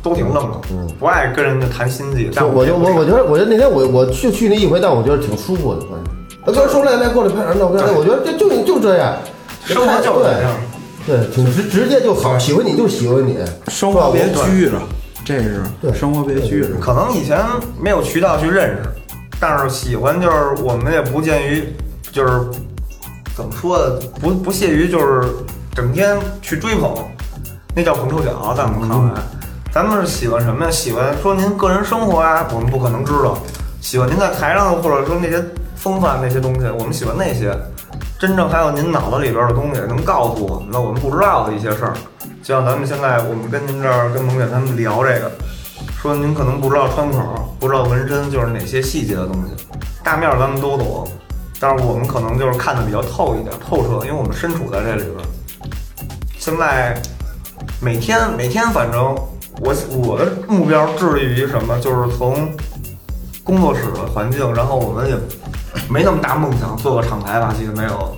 [0.03, 2.29] 都挺愣的，嗯不爱跟人家谈心计。
[2.35, 6.03] 但我就我我觉得我觉得那天我我去去那一回，但我觉得挺舒服的，反正。
[6.45, 9.13] 他哥说来来过来拍张照片，我觉得就就就这样，
[9.73, 10.51] 生活就是这样。
[11.05, 13.37] 对，挺直直接就好，喜欢你就喜欢你，
[13.69, 14.77] 生活别拘着，
[15.23, 16.75] 这是对生活别拘着。
[16.81, 17.39] 可能以前
[17.81, 18.83] 没有渠道去认识，
[19.39, 21.73] 但是喜欢就是我们也不见于，
[22.11, 22.41] 就是
[23.33, 25.23] 怎么说呢，不不屑于就是
[25.73, 26.93] 整天去追捧，
[27.73, 29.21] 那叫捧臭脚，在我们看来，
[29.71, 30.69] 咱们是喜欢什么呀？
[30.69, 33.37] 喜欢说您个人生活啊，我们不可能知道；
[33.79, 35.41] 喜欢您在台上或者说那些
[35.77, 37.57] 风范那些东西，我们喜欢那些。
[38.19, 41.93] 真正还有您脑子里边的东西，能告诉我们的我们不知道的一些事儿，
[42.41, 45.31] 就像咱们现在我们跟您这儿跟萌姐他们聊这个，
[46.01, 49.63] 说您可能不知道穿口，不知道纹身就是哪些细节的东西，
[50.03, 51.07] 大面咱们都懂，
[51.59, 55.15] 但是我们可能就是看的比较透一点、透彻，因为我们身处在这里边。
[56.39, 56.99] 现在
[57.79, 59.15] 每天每天，反正
[59.61, 62.49] 我我的目标致力于什么，就是从
[63.43, 65.15] 工作室的环境，然后我们也
[65.89, 68.15] 没那么大梦想，做个厂牌吧，其实没有，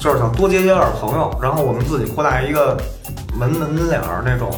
[0.00, 2.76] 就是想多结交点儿朋友，然后我们自己扩大一个
[3.38, 4.50] 门门脸儿那种，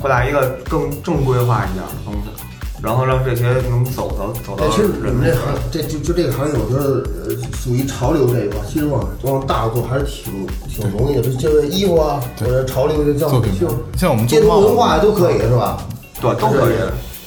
[0.00, 2.28] 扩大一个更正规化一点儿的东西，
[2.82, 15.78] 然后让这些能走到走到哎，其实你们这行，这就就这个行业，我觉得呃属于潮流这一块，其实往往大了做还是挺挺容易的，就是衣服啊，或者潮流就叫做品牌就像我们街头文化都可以是吧？
[16.20, 16.74] 对都可以。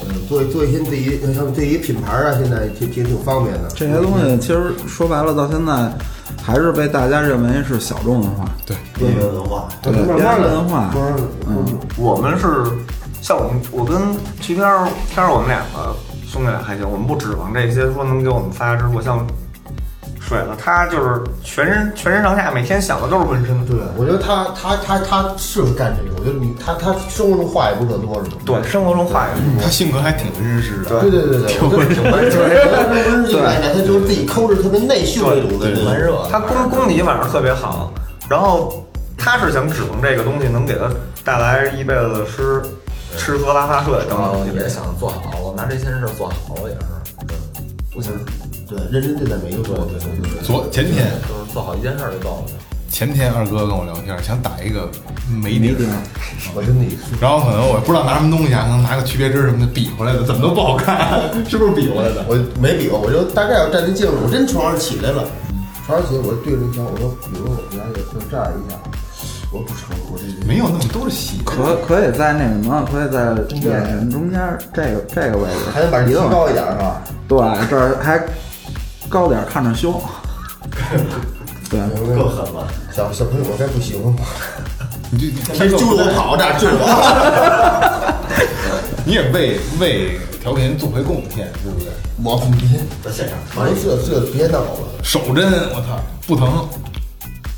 [0.10, 3.70] 嗯，做做一些自己像自己品牌啊，现在挺挺挺方便的。
[3.76, 5.92] 这些东西其实说白了，到现在
[6.42, 8.46] 还是被大家认为是小众文化。
[8.66, 9.68] 对，边缘文化。
[9.82, 10.94] 对，慢边慢的缘文化。
[11.48, 11.66] 嗯，
[11.98, 12.48] 我们是
[13.22, 14.00] 像我们，我跟
[14.42, 15.96] 齐天儿天儿我们两个
[16.28, 19.02] 兄弟俩还行，我们不指望这些说能给我们发家致富。
[19.02, 19.26] 像
[20.28, 23.66] 水了，他就是全身全身上下每天想的都是纹身。
[23.66, 26.20] 对，我觉得他他他他适合干这个。
[26.20, 28.38] 我觉得你他他生活中话也不可多是吧？
[28.46, 31.00] 对，生活中话也不多他性格还挺温实的。
[31.00, 32.12] 对对对对，挺温柔的。
[32.12, 37.94] 温柔来讲，他就是自己抠着特别内秀那种的蛮热他功功底反正特别好，
[38.30, 38.86] 然后
[39.18, 40.90] 他是想指望这个东西能给他
[41.24, 42.62] 带来一辈子的吃
[43.16, 44.46] 吃喝拉撒睡等等然后。
[44.54, 46.86] 也想做好了，拿这些事做好了也是，
[47.94, 48.12] 不行，
[48.68, 49.86] 对，认真对待每一个工作。
[49.86, 50.44] 对对对。
[50.44, 52.52] 昨前天就是做好一件事就够了。
[52.90, 54.90] 前天二哥跟我聊天，想打一个
[55.30, 55.76] 眉顶，
[56.56, 56.86] 我真的
[57.22, 62.26] 然后可能我不知道拿什么东西啊，可能拿个区别针什么的比回来的，怎么都不好看， 是不是比回来的？
[62.28, 65.24] 我没比过，我就大概要站那镜子，我真床上起来了，
[65.86, 68.76] 床上起来我就对着那墙，我说，比如我家也就这样一下，
[69.52, 71.44] 我不成，我这没有那么都是细节。
[71.44, 74.40] 可可以在那什么，可以在眼睛中间
[74.74, 77.04] 这个这个位置，还得把人提高一点是吧？
[77.28, 77.38] 对，
[77.70, 78.18] 这儿还
[79.10, 80.02] 高点儿看着凶。
[81.70, 81.80] 对，
[82.16, 82.68] 更狠了。
[82.94, 84.18] 小小朋友，我该不行了吗？
[85.12, 86.84] 你就你谁揪着我跑，这样揪我，
[89.06, 91.88] 你也为为调频做回贡献，对不对？
[92.24, 92.68] 我不别，
[93.04, 96.68] 在现场反正这这别闹了，手针，我操，不疼，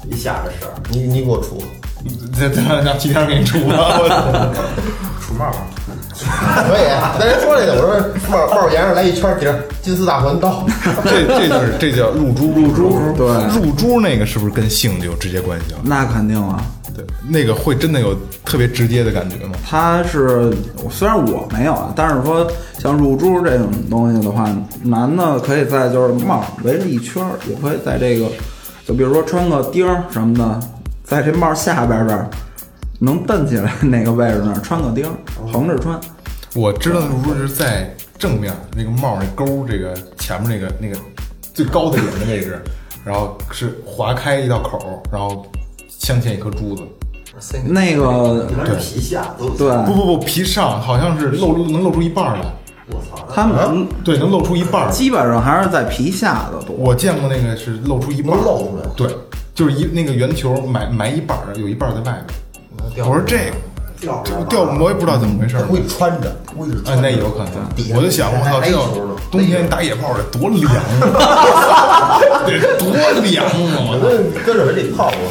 [0.10, 1.64] 一下的事儿，你你给我出，
[2.38, 4.16] 这这让让齐天给你出了，我操
[5.22, 5.56] 出帽儿，
[6.68, 10.66] 可以，咱人说这个，我说帽帽沿上来一圈底儿，金丝大环刀，
[11.04, 15.80] 这这就是这叫入珠，入珠，对入珠那个是不是跟性就有直接关系了？
[15.84, 16.64] 那肯定啊。
[16.96, 19.54] 对，那个会真的有特别直接的感觉吗？
[19.66, 20.52] 它是
[20.90, 22.46] 虽然我没有啊，但是说
[22.78, 24.50] 像入珠这种东西的话，
[24.84, 28.26] 男的可以在就是帽围着一圈儿，也可以在这个，
[28.86, 30.60] 就比如说穿个钉儿什么的，
[31.10, 32.30] 在这帽下边这儿
[33.00, 35.14] 能蹬起来那个位置那儿穿个钉儿，
[35.52, 36.00] 横着穿。
[36.54, 40.96] 我知道的入珠是在正面那个帽那钩这个前面那个那个
[41.52, 42.62] 最高的点的位置，
[43.04, 45.48] 然后是划开一道口，然后
[45.88, 46.84] 镶嵌一颗珠子。
[47.64, 52.42] 那个一般是皮下都对，不不不，皮上好像是露能露出一半儿来，
[52.92, 54.92] 我操，他们对，能露出一半儿。
[54.92, 56.76] 基本上还是在皮下的多。
[56.76, 59.08] 我见过那个是露出一半儿，露出来对，
[59.60, 62.18] 就是一那个圆球埋埋一半儿，有一半儿在外
[62.96, 63.06] 边。
[63.06, 63.44] 我说这个
[64.00, 65.64] 掉这掉，我也不知道怎么回事儿。
[65.64, 67.52] 故意穿着，故意啊，穿着，那有可能
[67.94, 68.88] 我就想，我操，这要
[69.30, 72.22] 冬天打野炮得多凉啊！
[72.48, 72.88] 得多
[73.20, 73.52] 凉啊！
[73.84, 75.28] 我操，那搁这儿得泡过，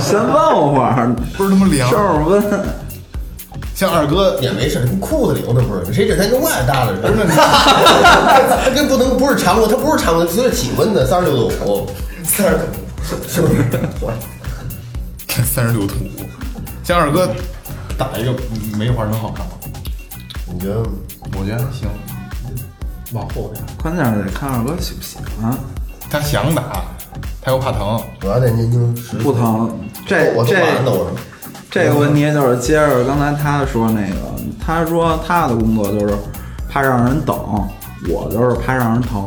[0.00, 1.96] 先问会儿，不是他妈凉收。
[1.96, 2.42] 拾温。
[3.72, 7.08] 像二哥也没事，跟裤子里头那不是，谁这才跟外搭的似的。
[8.64, 11.86] 他跟不能不是常温，他不是常温，随着体温的三十六度五，
[12.24, 12.58] 三十
[13.04, 13.42] 是不是？
[15.44, 16.24] 三十六度五，
[16.84, 17.26] 像二哥
[17.96, 18.34] 打一个
[18.76, 19.52] 梅花能好看吗？
[20.52, 20.82] 你觉得？
[21.38, 21.88] 我觉得行，
[23.12, 23.64] 往后点。
[23.82, 25.56] 关键是得看二哥喜不喜欢，
[26.10, 26.84] 他想打，
[27.40, 28.02] 他又怕疼。
[28.22, 29.78] 我要在年轻时不疼。
[30.06, 30.60] 这我这
[31.70, 34.16] 这个问题就是接着刚才他说那个，
[34.60, 36.14] 他说他的工作就是
[36.68, 37.34] 怕让人等，
[38.10, 39.26] 我就是怕让人疼。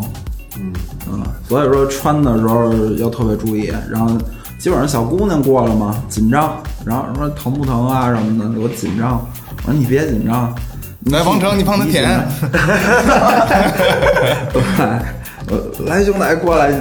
[0.57, 0.73] 嗯
[1.11, 4.17] 嗯，所以说穿的时候要特别注意，然后
[4.57, 9.25] 基本上小姑娘过来嘛，紧张，然后说疼不疼啊什么的，我紧张，
[9.65, 10.53] 我说你别紧张，
[11.11, 12.03] 来，王成，你帮他舔。
[14.53, 14.61] 对，
[15.47, 16.73] 我来兄弟过来，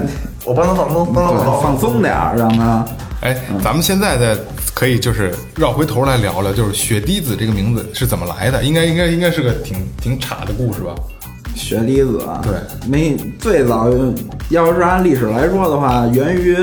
[0.44, 2.84] 我帮他放松，帮他对，放松点儿，让他。
[3.20, 4.36] 哎，咱们现在再
[4.74, 8.62] 可以就是绕回头来聊聊，就是雪滴子这个名字是怎么来的？
[8.62, 10.94] 应该应该应该是个挺挺岔的故事吧？
[11.54, 12.54] 雪滴子啊，对，
[12.88, 13.88] 没最早
[14.50, 16.56] 要是按历史来说的话，源于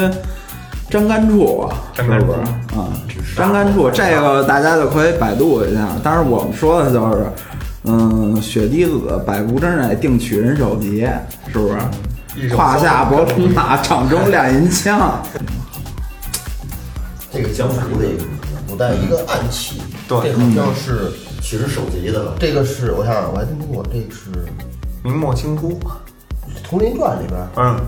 [0.90, 2.40] 张干处啊，是张干处不是
[2.78, 2.88] 啊？
[3.36, 7.26] 张干处这个大家就可以百度一下，但是我们说的就是，
[7.86, 11.08] 嗯，雪滴子百步真 rei，定取人首级，
[11.52, 12.50] 是不是？
[12.50, 15.22] 胯下博冲马，掌中亮银枪。
[17.32, 18.24] 这个江湖的一个
[18.68, 24.30] 古代一个暗器，对这好像是取人首级的了，这个是我想想，我还真听过，这个是
[25.04, 25.70] 明末清初，
[26.70, 27.80] 《佟林传》里边嗯，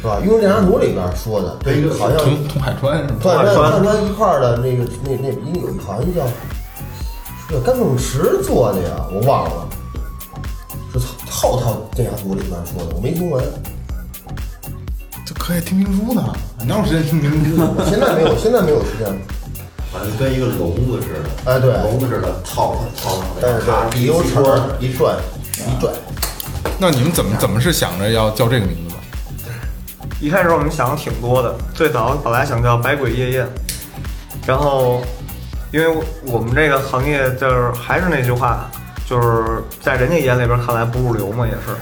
[0.00, 0.18] 是吧？
[0.24, 3.18] 《雍正殿上图》里边说的，对这个好像通通海川是吗？
[3.20, 9.68] 团川团团一块儿的那个那那应该有好像叫是叫甘凤池做的呀，我忘了，
[10.94, 13.42] 是后套殿下图里边说的，我没听完。
[15.26, 16.32] 这可以听评书呢，
[16.64, 17.62] 哪有时间听评书？
[17.90, 19.06] 现在没有，现在没有时间。
[19.90, 25.16] 反正跟一个笼子似的，哎对笼子似的套套上但是咔对，理由一转一转，
[26.80, 30.06] 那你们怎么怎么是想着要叫这个名字的？
[30.20, 33.48] 一开始我们想的挺多的，最早本来想叫百鬼夜宴，
[34.46, 35.02] 然后
[35.72, 38.70] 因为我们这个行业就是还是那句话，
[39.04, 41.76] 就是在人家眼里边看来不入流嘛，也是。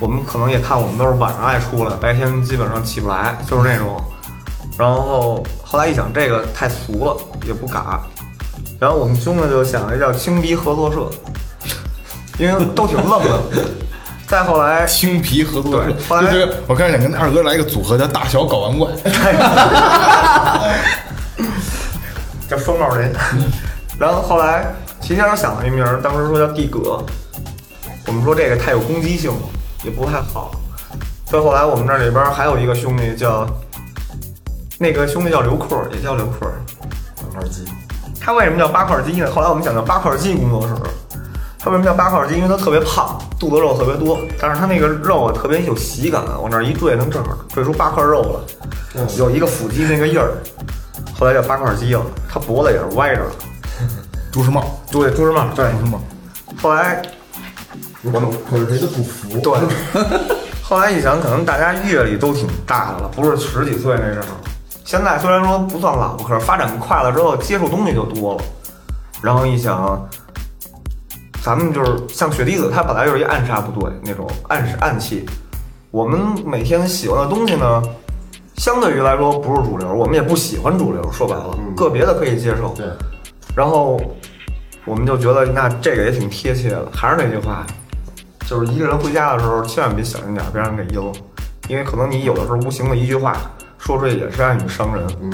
[0.00, 4.02] 我们可能也看我们都是晚上爱出来，白天基本上起不来，就是那种。
[4.76, 8.02] 然后后来一想，这个太俗了，也不嘎。
[8.80, 11.08] 然后我们兄弟就想了叫青鼻合作社，
[12.38, 13.40] 因为都挺愣的。
[14.32, 18.88] 再后来青皮合作社对，后来我开始想跟二哥来一个组合，叫大小睾丸怪。
[22.48, 23.12] 叫双帽人。
[23.98, 27.04] 然后后来齐先生想了一名，当时说叫地葛，
[28.06, 29.40] 我们说这个太有攻击性了，
[29.84, 30.50] 也不太好。
[31.26, 33.46] 所以后来我们这里边还有一个兄弟叫，
[34.78, 36.54] 那个兄弟叫刘阔，也叫刘克儿。
[37.20, 37.66] 八块肌，
[38.18, 39.30] 他为什么叫八块肌呢？
[39.30, 40.74] 后来我们讲叫八块肌工作室。
[41.62, 42.34] 他为什么叫八块肌？
[42.34, 48.40] 因为他特别胖，肚子肉特别多，但是他那个肉啊特别有喜感，往那儿一坠，能正好坠出八块肉
[48.96, 50.32] 来，有一个腹肌那个印儿。
[51.16, 53.30] 后来叫八块肌了，他脖子也是歪着的。
[54.32, 55.70] 朱时茂，对，朱时茂，对。
[55.70, 56.00] 朱时茂，
[56.60, 57.00] 后来，
[58.02, 59.38] 我我是谁都不服。
[59.38, 59.52] 对，
[60.64, 64.26] 后来一想，可能大家阅历都挺大的了，不是十几岁那时候。
[64.84, 68.42] 现在虽然说不算老，可是发展快了之后，接触东西就多了。
[69.22, 70.08] 然后一想，
[71.42, 75.26] 咱们就是像雪滴子，它本来就是一暗杀部队那种暗暗器，
[75.90, 77.82] 我们每天喜欢的东西呢，
[78.58, 81.02] 相对于来说不是主流，我们也不喜欢主流。
[81.10, 82.72] 说白了，个别的可以接受。
[82.76, 82.86] 对，
[83.56, 84.00] 然后
[84.84, 86.86] 我们就觉得那这个也挺贴切的。
[86.92, 87.66] 还是那句话，
[88.46, 91.12] 就是一个人回家的时候，千万别小心点，别让人给阴了，
[91.68, 93.36] 因为可能你有的时候无形的一句话
[93.78, 95.04] 说出去也是暗语伤人。
[95.20, 95.32] 嗯，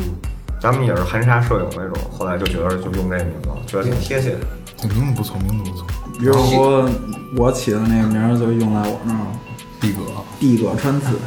[0.59, 4.38] 咱们也是含沙射影那种，后来就觉得就用这个名字，觉得挺贴切的。
[4.81, 5.87] 这名字不错，名字不错，
[6.19, 6.88] 比如说
[7.37, 9.41] 我起的那个名儿就用在我那儿了，
[9.81, 10.01] 地哥。
[10.38, 11.19] 地葛川次。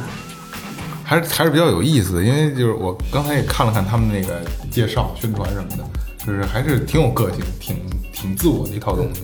[1.04, 5.84] 还是还是比较有意思的，因为就是我刚才也看了看他们那个介绍、宣传什么的，
[6.24, 7.76] 就是还是挺有个性、挺
[8.12, 9.20] 挺自我的一套东西。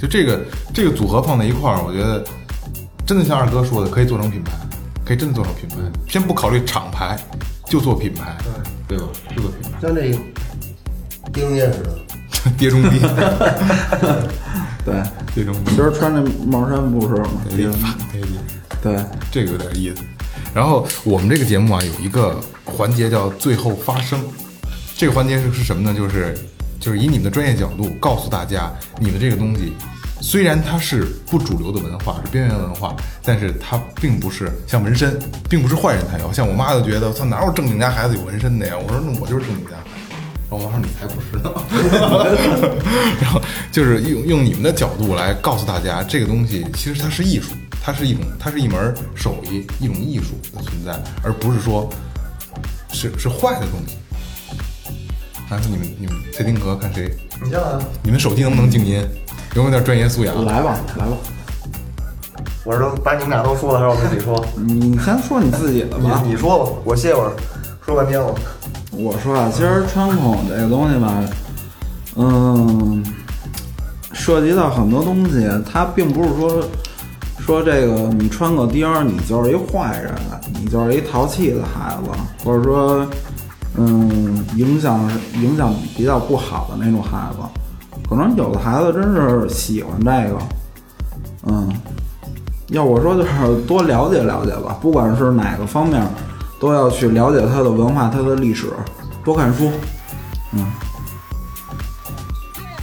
[0.00, 0.40] 就这个
[0.72, 2.24] 这个组合放在一块儿，我觉得
[3.04, 4.52] 真的像二哥说的，可以做成品牌，
[5.04, 5.76] 可以真的做成品牌。
[6.08, 7.18] 先不考虑厂牌，
[7.66, 8.34] 就做品牌，
[8.86, 9.04] 对吧？
[9.36, 10.12] 就做品牌，像这
[11.30, 11.98] 狄仁杰似的，
[12.56, 13.00] 爹中爹，
[14.84, 15.02] 对，
[15.34, 15.84] 爹中爹今。
[15.84, 17.14] 儿穿这毛衫不是
[17.82, 17.94] 吗？
[18.82, 18.96] 对，
[19.30, 20.02] 这个有点意思。
[20.54, 24.20] 然后我们这个节目啊，有一个环节叫“最后发声”，
[24.96, 25.92] 这个环节是是什么呢？
[25.96, 26.36] 就是
[26.80, 29.74] 就是以你们的专业角度告诉大家，你们这个东西
[30.20, 36.32] 虽然它是不主流的文化，是边缘文化，但是它并不是像纹身，并不是坏人才有。
[36.32, 38.74] 像我妈就觉得，我操，哪有正经家孩子有纹身的呀？
[38.76, 39.72] 我说那我就是正经家。
[40.50, 41.52] 然后我妈说你才不是呢。
[43.20, 51.88] 然后就是用用你们的角度来告诉大家，这个东西其实它是艺术，它是一种它是一门手艺，一种艺术的存在，而不是说
[52.92, 53.96] 是是坏的东西。
[55.50, 57.10] 来，你们你们蔡丁格看谁？
[57.42, 59.06] 你先来，你们手机能不能静音？
[59.54, 60.44] 有没有点专业素养？
[60.44, 61.16] 来吧，来吧，
[62.64, 64.44] 我是都把你们俩都说了，还是我自己说？
[64.56, 66.22] 你先说你自己的吧。
[66.22, 67.32] 你你说吧，我歇会儿，
[67.84, 68.34] 说半天了。
[69.00, 71.22] 我说啊，其实穿孔这个东西吧，
[72.16, 73.02] 嗯，
[74.12, 76.64] 涉及到很多东西，它并不是说
[77.38, 80.12] 说这个你穿个貂儿，你就是一坏人，
[80.60, 82.10] 你就是一淘气的孩子，
[82.44, 83.06] 或者说，
[83.76, 87.38] 嗯，影响影响比较不好的那种孩子。
[88.10, 90.38] 可能有的孩子真是喜欢这个，
[91.46, 91.72] 嗯，
[92.70, 93.30] 要我说就是
[93.66, 96.02] 多了解了解吧，不管是哪个方面，
[96.60, 98.72] 都要去了解它的文化、它的历史，
[99.24, 99.70] 多看书。
[100.52, 100.66] 嗯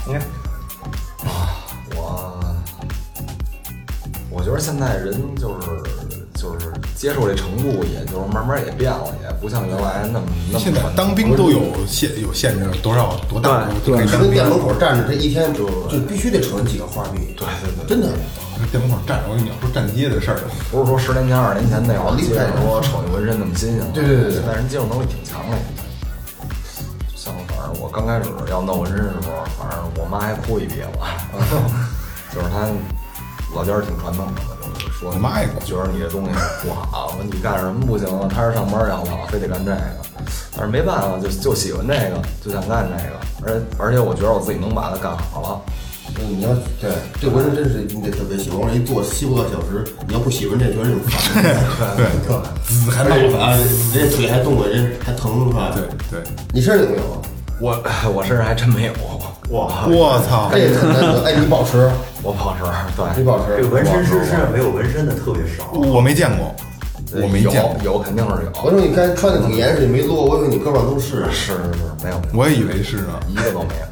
[0.07, 0.21] 你看，
[1.95, 2.45] 我
[4.29, 5.67] 我觉得现在人就是
[6.35, 17.33] 就是接受这程度，也就是慢慢也变了，也不像原来那么那么现在当兵都有限有限制，多少多大都可以你跟店门口站着，这一天就就必须得瞅见几个花臂。
[17.35, 18.09] 对对对，真的。
[18.71, 20.39] 店门口站着，我跟你讲，说站街的事儿。
[20.71, 25.57] 不是说十年前、二十年前那会儿接厉害着说瞅见纹身那么新鲜，对对对对现在人接受能力挺强的。
[27.15, 30.87] 像反正我刚开始要弄纹身的时候，反正我妈还哭一鼻子，
[32.33, 32.67] 就是她
[33.55, 34.41] 老家儿挺传统的，
[34.79, 38.27] 就是说我妈也哭觉得你这东西不好，说你干什么不行啊？
[38.27, 40.05] 踏实上班要老非得干这个，
[40.55, 45.61] 但是没办法，就就喜欢这个，就想干这个，而且而且我觉得我自己能把它干好了。
[46.19, 46.49] 嗯，你要
[46.81, 51.43] 对这纹身真是你得特别喜欢，我一坐七八个小时，你要不喜欢这，觉得挺烦。
[51.97, 52.05] 对
[52.63, 53.57] 滋还动啊，
[53.93, 55.71] 人家腿还动了，人还疼是吧？
[55.75, 55.83] 对
[56.19, 57.21] 对，你身上有没有？
[57.61, 57.81] 我
[58.13, 58.91] 我身上还真没有，
[59.49, 60.49] 哇，我操！
[60.51, 61.23] 这也很难得。
[61.23, 61.89] 哎，你保持，
[62.21, 62.63] 我保持
[62.97, 63.55] 对你保持。
[63.55, 65.71] 这个纹身师身上没有纹身的特别少。
[65.71, 66.53] 我没见过，
[67.21, 71.23] 我没见过，有肯定是有，我说你刚穿的挺严实，你没撸，我以为你胳膊上都是。
[71.31, 73.19] 是是是没有，我也以为是呢。
[73.29, 73.87] 一个都没有，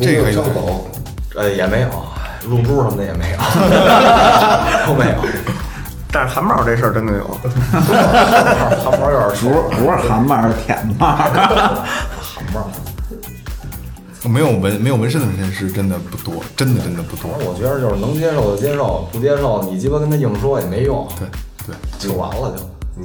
[0.00, 0.42] 这个有，
[1.36, 1.88] 呃也没有，
[2.48, 3.38] 露珠什么的也没有，
[4.86, 5.16] 都没有，
[6.10, 7.24] 但是汗毛这事儿真的有。
[8.82, 11.06] 汗毛有点不熟是，不是汗帽，是舔毛。
[11.14, 11.30] 汗
[12.54, 12.66] 毛。
[14.28, 21.28] 没有纹没有纹身的纹身师真的不多，真的真的不多我觉得就是能接受就接受，不接受你鸡巴跟他硬说也没用，对
[21.66, 22.62] 对就完了就。
[22.98, 23.04] 嗯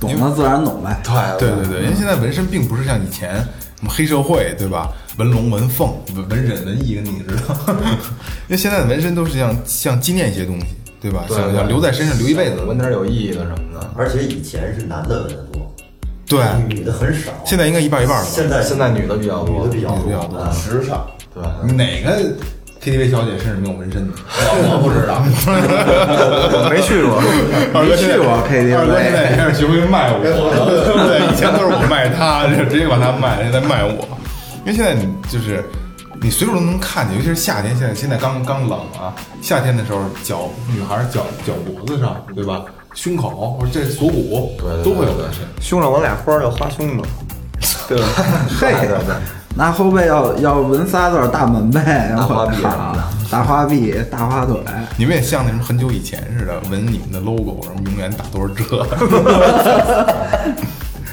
[0.00, 0.96] 懂的自然懂呗。
[1.38, 4.92] 对对对对，因为现在纹身并不是像以前什么黑社会对吧？
[5.18, 7.56] 纹龙、纹凤、纹纹忍、纹义，跟你知道。
[8.46, 10.66] 因为现在的纹身都是像像纪念一些东西，
[11.00, 11.24] 对吧？
[11.28, 12.62] 想想留在身上留一辈子。
[12.64, 13.90] 纹点有意义的什么的。
[13.96, 15.74] 而且以前是男的纹的多，
[16.28, 16.38] 对，
[16.68, 17.32] 女的很少。
[17.44, 18.30] 现在应该一半一半了吧。
[18.32, 21.04] 现在现在女的比较多女的比较女的比较时尚。
[21.34, 22.22] 对，你哪个
[22.80, 24.14] KTV 小姐身上没有纹身的？
[24.70, 25.18] 我不知道。
[26.54, 27.18] 我没去过，
[27.74, 30.30] 二哥去过 KTV 二哥现在也开始学会卖我了，
[30.86, 31.26] 对不对？
[31.26, 34.06] 以前都是我卖他，直接把他卖，现在卖我。
[34.68, 35.64] 因为现在你就是
[36.20, 42.64] 你随处都能看见，尤其是夏天，现在现在刚刚冷啊，夏天的时候脚女孩脚脚脖子上，对吧？
[42.92, 45.40] 胸口或者这锁骨对对对都会有纹身。
[45.58, 47.02] 胸上纹俩花儿叫花胸嘛，
[47.88, 48.06] 对吧？
[48.60, 49.14] 对对对，
[49.56, 52.62] 那后背要要纹仨字儿大门呗，大花臂
[53.30, 54.60] 大花臂、大花腿，
[54.98, 58.86] 你们也像那什么很久以前似的纹你们的 logo，然后永远打多少折。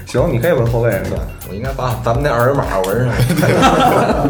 [0.06, 1.18] 行，你可以纹后背这个。
[1.50, 3.14] 我应该把咱们那二维码纹上。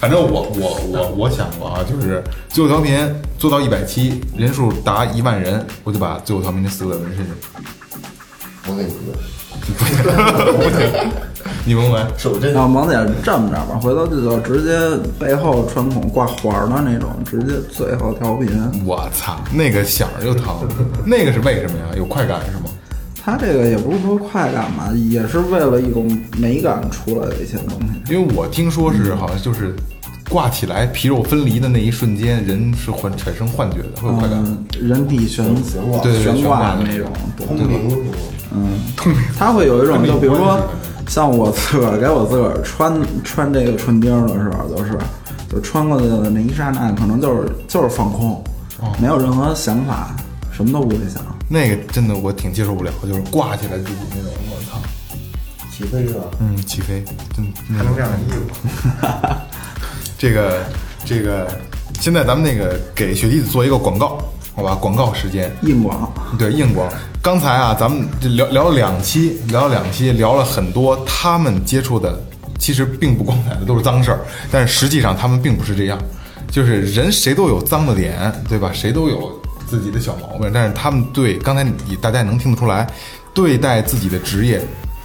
[0.00, 2.98] 反正我我我我想过啊，就是最后调频
[3.38, 7.34] 做到一百期，人数达一万人，我就把最后调频这四个字纹身上。
[8.66, 9.00] 我给你们
[11.64, 12.06] 你纹纹？
[12.18, 14.78] 手真要萌姐这么着吧，回头就就直接
[15.18, 18.46] 背后穿孔挂环的那种，直接最后调频。
[18.84, 20.68] 我操，那个响儿就疼，
[21.06, 21.86] 那个是为什么呀？
[21.96, 22.64] 有快感是吗？
[23.24, 26.06] 它这个也不是说快感吧，也是为了一种
[26.36, 28.12] 美感出来的一些东西。
[28.12, 29.74] 因为我听说是好像就是
[30.28, 34.44] 挂起来皮肉分离的那一瞬间，人是会产生幻觉的，会有快感。
[34.44, 38.04] 嗯，人体悬悬挂悬挂的那种，对通灵，
[38.52, 38.78] 嗯，
[39.38, 40.60] 它会有一种，就比如说，
[41.08, 44.98] 像我自个儿给我自个儿穿穿这个唇钉儿的时候，就是
[45.50, 48.44] 就穿过去的那一刹那，可能就是就是放空，
[49.00, 50.14] 没有任何想法，
[50.52, 51.24] 什么都不会想。
[51.48, 54.78] 那个真的我挺接受不了，就是挂起来自己那种，我操，
[55.70, 56.24] 起飞是吧？
[56.40, 58.48] 嗯，起飞，真还能这样衣服？
[60.16, 60.64] 这个
[61.04, 61.46] 这个，
[62.00, 64.18] 现在咱们那个给雪弟子做一个广告，
[64.56, 64.74] 好吧？
[64.74, 66.90] 广告时间，硬广，对硬广。
[67.20, 72.18] 刚才啊，咱们这聊聊了两期，聊了两期，聊了很多他们接触的，
[72.58, 74.20] 其实并不光彩的都是脏事儿，
[74.50, 75.98] 但是实际上他们并不是这样，
[76.50, 78.70] 就是人谁都有脏的点，对吧？
[78.72, 79.40] 谁都有
[79.74, 82.86] 自己的小毛病，但是他们对刚才你大家也能听得出来，
[83.32, 84.60] 对待自己的职业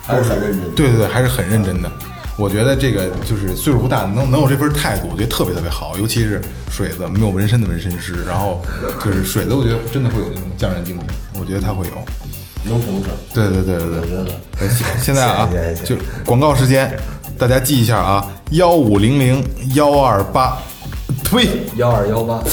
[0.08, 0.76] 都是很认真。
[0.76, 1.92] 对对对，还是很认真的。
[2.38, 5.98] 我觉得这个就是岁数不大，能能有这份态度，我觉得特别特别好。
[5.98, 6.40] 尤其是
[6.70, 8.62] 水子没有纹身的纹身师，然后
[9.04, 11.08] 就是水子，我觉得真的会有那种匠人精神，
[11.40, 11.94] 我觉得他会有。
[12.62, 15.50] 能成事儿，对对对对对我觉得呃现现在啊
[15.86, 15.96] 就
[16.26, 16.94] 广告时间，
[17.38, 19.42] 大家记一下啊，幺五零零
[19.76, 20.58] 幺二八，
[21.24, 21.48] 呸，
[21.78, 22.44] 幺二幺八，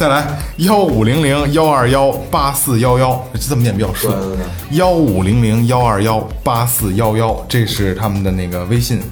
[0.00, 0.26] 再来
[0.56, 4.16] 幺五零零幺二幺八四幺幺，这么念比较顺。
[4.70, 9.02] 幺五零零幺二幺八四幺幺，这是他们的那个微信，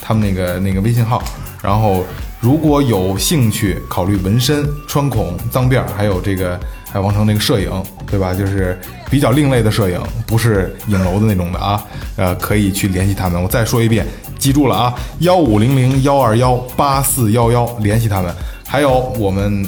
[0.00, 1.22] 他们那个那个微信号。
[1.60, 2.02] 然后
[2.40, 6.58] 如果有兴趣考虑纹身、穿孔、脏辫，还有这个
[6.90, 7.70] 还有王成那个摄影，
[8.10, 8.32] 对吧？
[8.32, 8.80] 就是
[9.10, 11.84] 比较另类的摄影，不是影楼的那种的啊。
[12.16, 13.42] 呃，可以去联系他们。
[13.42, 14.06] 我再说一遍，
[14.38, 18.34] 记住了啊，幺五零零幺二幺八四幺幺，联系他们。
[18.66, 19.66] 还有我们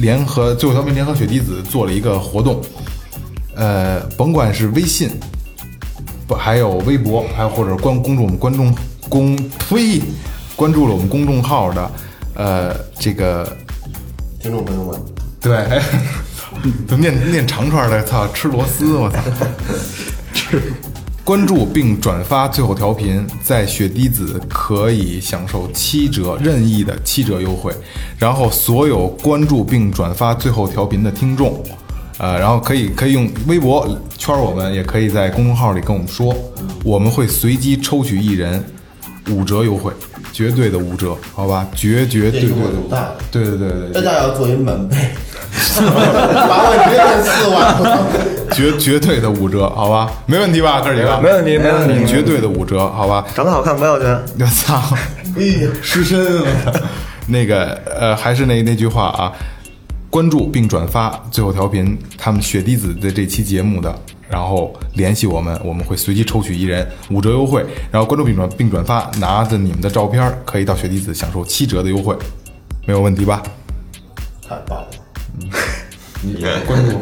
[0.00, 2.60] 联合最后调频联合雪滴子做了一个活动，
[3.54, 5.10] 呃，甭管是微信，
[6.26, 8.74] 不还有微博，还有或者关关注我们观众
[9.08, 10.00] 公推，
[10.56, 11.90] 关注了我们公众号的，
[12.34, 13.56] 呃，这个
[14.40, 15.00] 听众朋友们，
[15.40, 15.80] 对，
[16.86, 19.18] 都念念长串的，操，吃螺丝，我操！
[21.24, 27.72] 关注并转发最后调频，在雪滴子可以享受七折任意的七折优惠。
[28.18, 31.64] 然后所有关注并转发最后调频的听众，
[32.18, 36.36] 呃，然后可以可以用微博圈我们，也可以在公众号里跟我们说，
[36.84, 38.62] 我们会随机抽取一人
[39.30, 39.90] 五折优惠，
[40.30, 41.66] 绝对的五折，好吧？
[41.74, 42.50] 绝绝对对
[42.90, 44.02] 的，对对对对大。
[44.02, 44.86] 家要做一满
[45.80, 45.88] 倍，
[46.48, 48.54] 把我直接变四万。
[48.54, 50.10] 绝绝对的五折，好吧？
[50.26, 51.18] 没问题吧，哥几个？
[51.20, 53.24] 没问题没问题绝对的五折，好吧？
[53.34, 54.06] 长得好看不要钱。
[54.38, 54.80] 我操！
[55.36, 56.46] 哎呀，失身了。
[57.26, 59.32] 那个呃，还是那那句话啊，
[60.10, 63.92] 关注并转发最后调频他们雪滴子的这期节目的，
[64.28, 67.64] 然后联系我们，我们会随机抽取一人五折优惠。
[67.90, 72.14] 然后关注并转并转发，拿着你们的照片可以到雪滴子享受七折的优惠，
[72.86, 73.42] 没有问题吧？
[74.48, 74.86] 太棒了！
[76.22, 77.00] 你关注，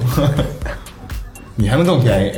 [1.54, 2.32] 你还能更便宜。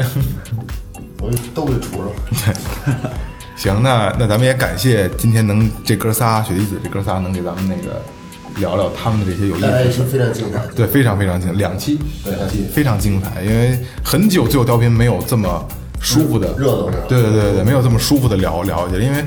[1.20, 2.52] 我都给出上。
[3.56, 8.02] 行，那那咱们也感谢今天能这哥仨雪梨子这哥仨能给咱们那个
[8.60, 10.60] 聊聊他们的这些有意思非常精彩。
[10.74, 15.66] 对，非常非常精彩，两期，两期非常精彩，因为很久最后调频没有这么
[16.00, 19.24] 舒服的热闹的对对对对，没有这么舒服的聊聊下去，因为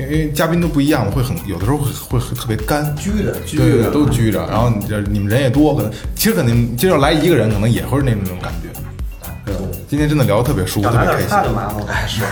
[0.00, 8.68] 因为因为嘉宾都不一样，会很有的时候会会特别干，拘着，拘对对对，着，都拘着，然后你这你们人也多，可能其实可能今儿要来一个人，可能也会是那种感觉。
[9.44, 9.54] 对，
[9.88, 11.52] 今天真的聊得特别舒服，特别开心。
[11.52, 12.22] 麻烦了，哎是，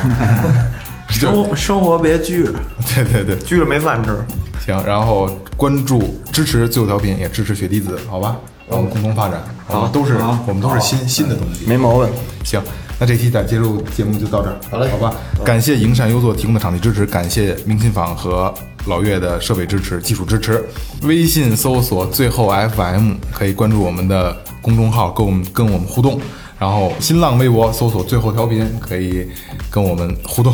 [1.20, 2.52] 生活生活别拘着，
[2.94, 4.16] 对对对，拘着没饭吃。
[4.64, 8.36] 行，然后关注支持最后调频，也支持雪滴子，好吧？
[8.68, 9.90] 让我们共同发展，好吧？
[9.92, 10.14] 都是
[10.46, 12.08] 我们都是新新的东西，没毛病。
[12.44, 12.60] 行，
[13.00, 15.14] 那这期的接入节目就到这儿，好嘞好吧？
[15.44, 18.52] 感谢营善优作提供的场地支持，感谢明琴坊和
[18.86, 20.64] 老岳的设备支持、技术支持。
[21.02, 26.20] 微信搜索最后 FM，可以关注我们的公众号，跟我们跟我们互动。
[26.58, 29.28] 然后新浪微博搜索最后调频，可以
[29.70, 30.52] 跟我们互动。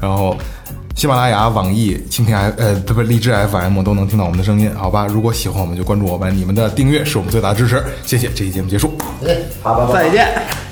[0.00, 0.36] 然后
[0.94, 5.06] 喜马拉雅、网易、蜻蜓 F 呃不不荔枝 FM 都能听到我们的声音，好吧？
[5.08, 8.28] 如果喜欢我们就关注我们，你们的订阅是我们最大的支持，谢谢。
[8.28, 8.92] 这期节目结束。
[9.20, 10.32] 再见。
[10.36, 10.71] 对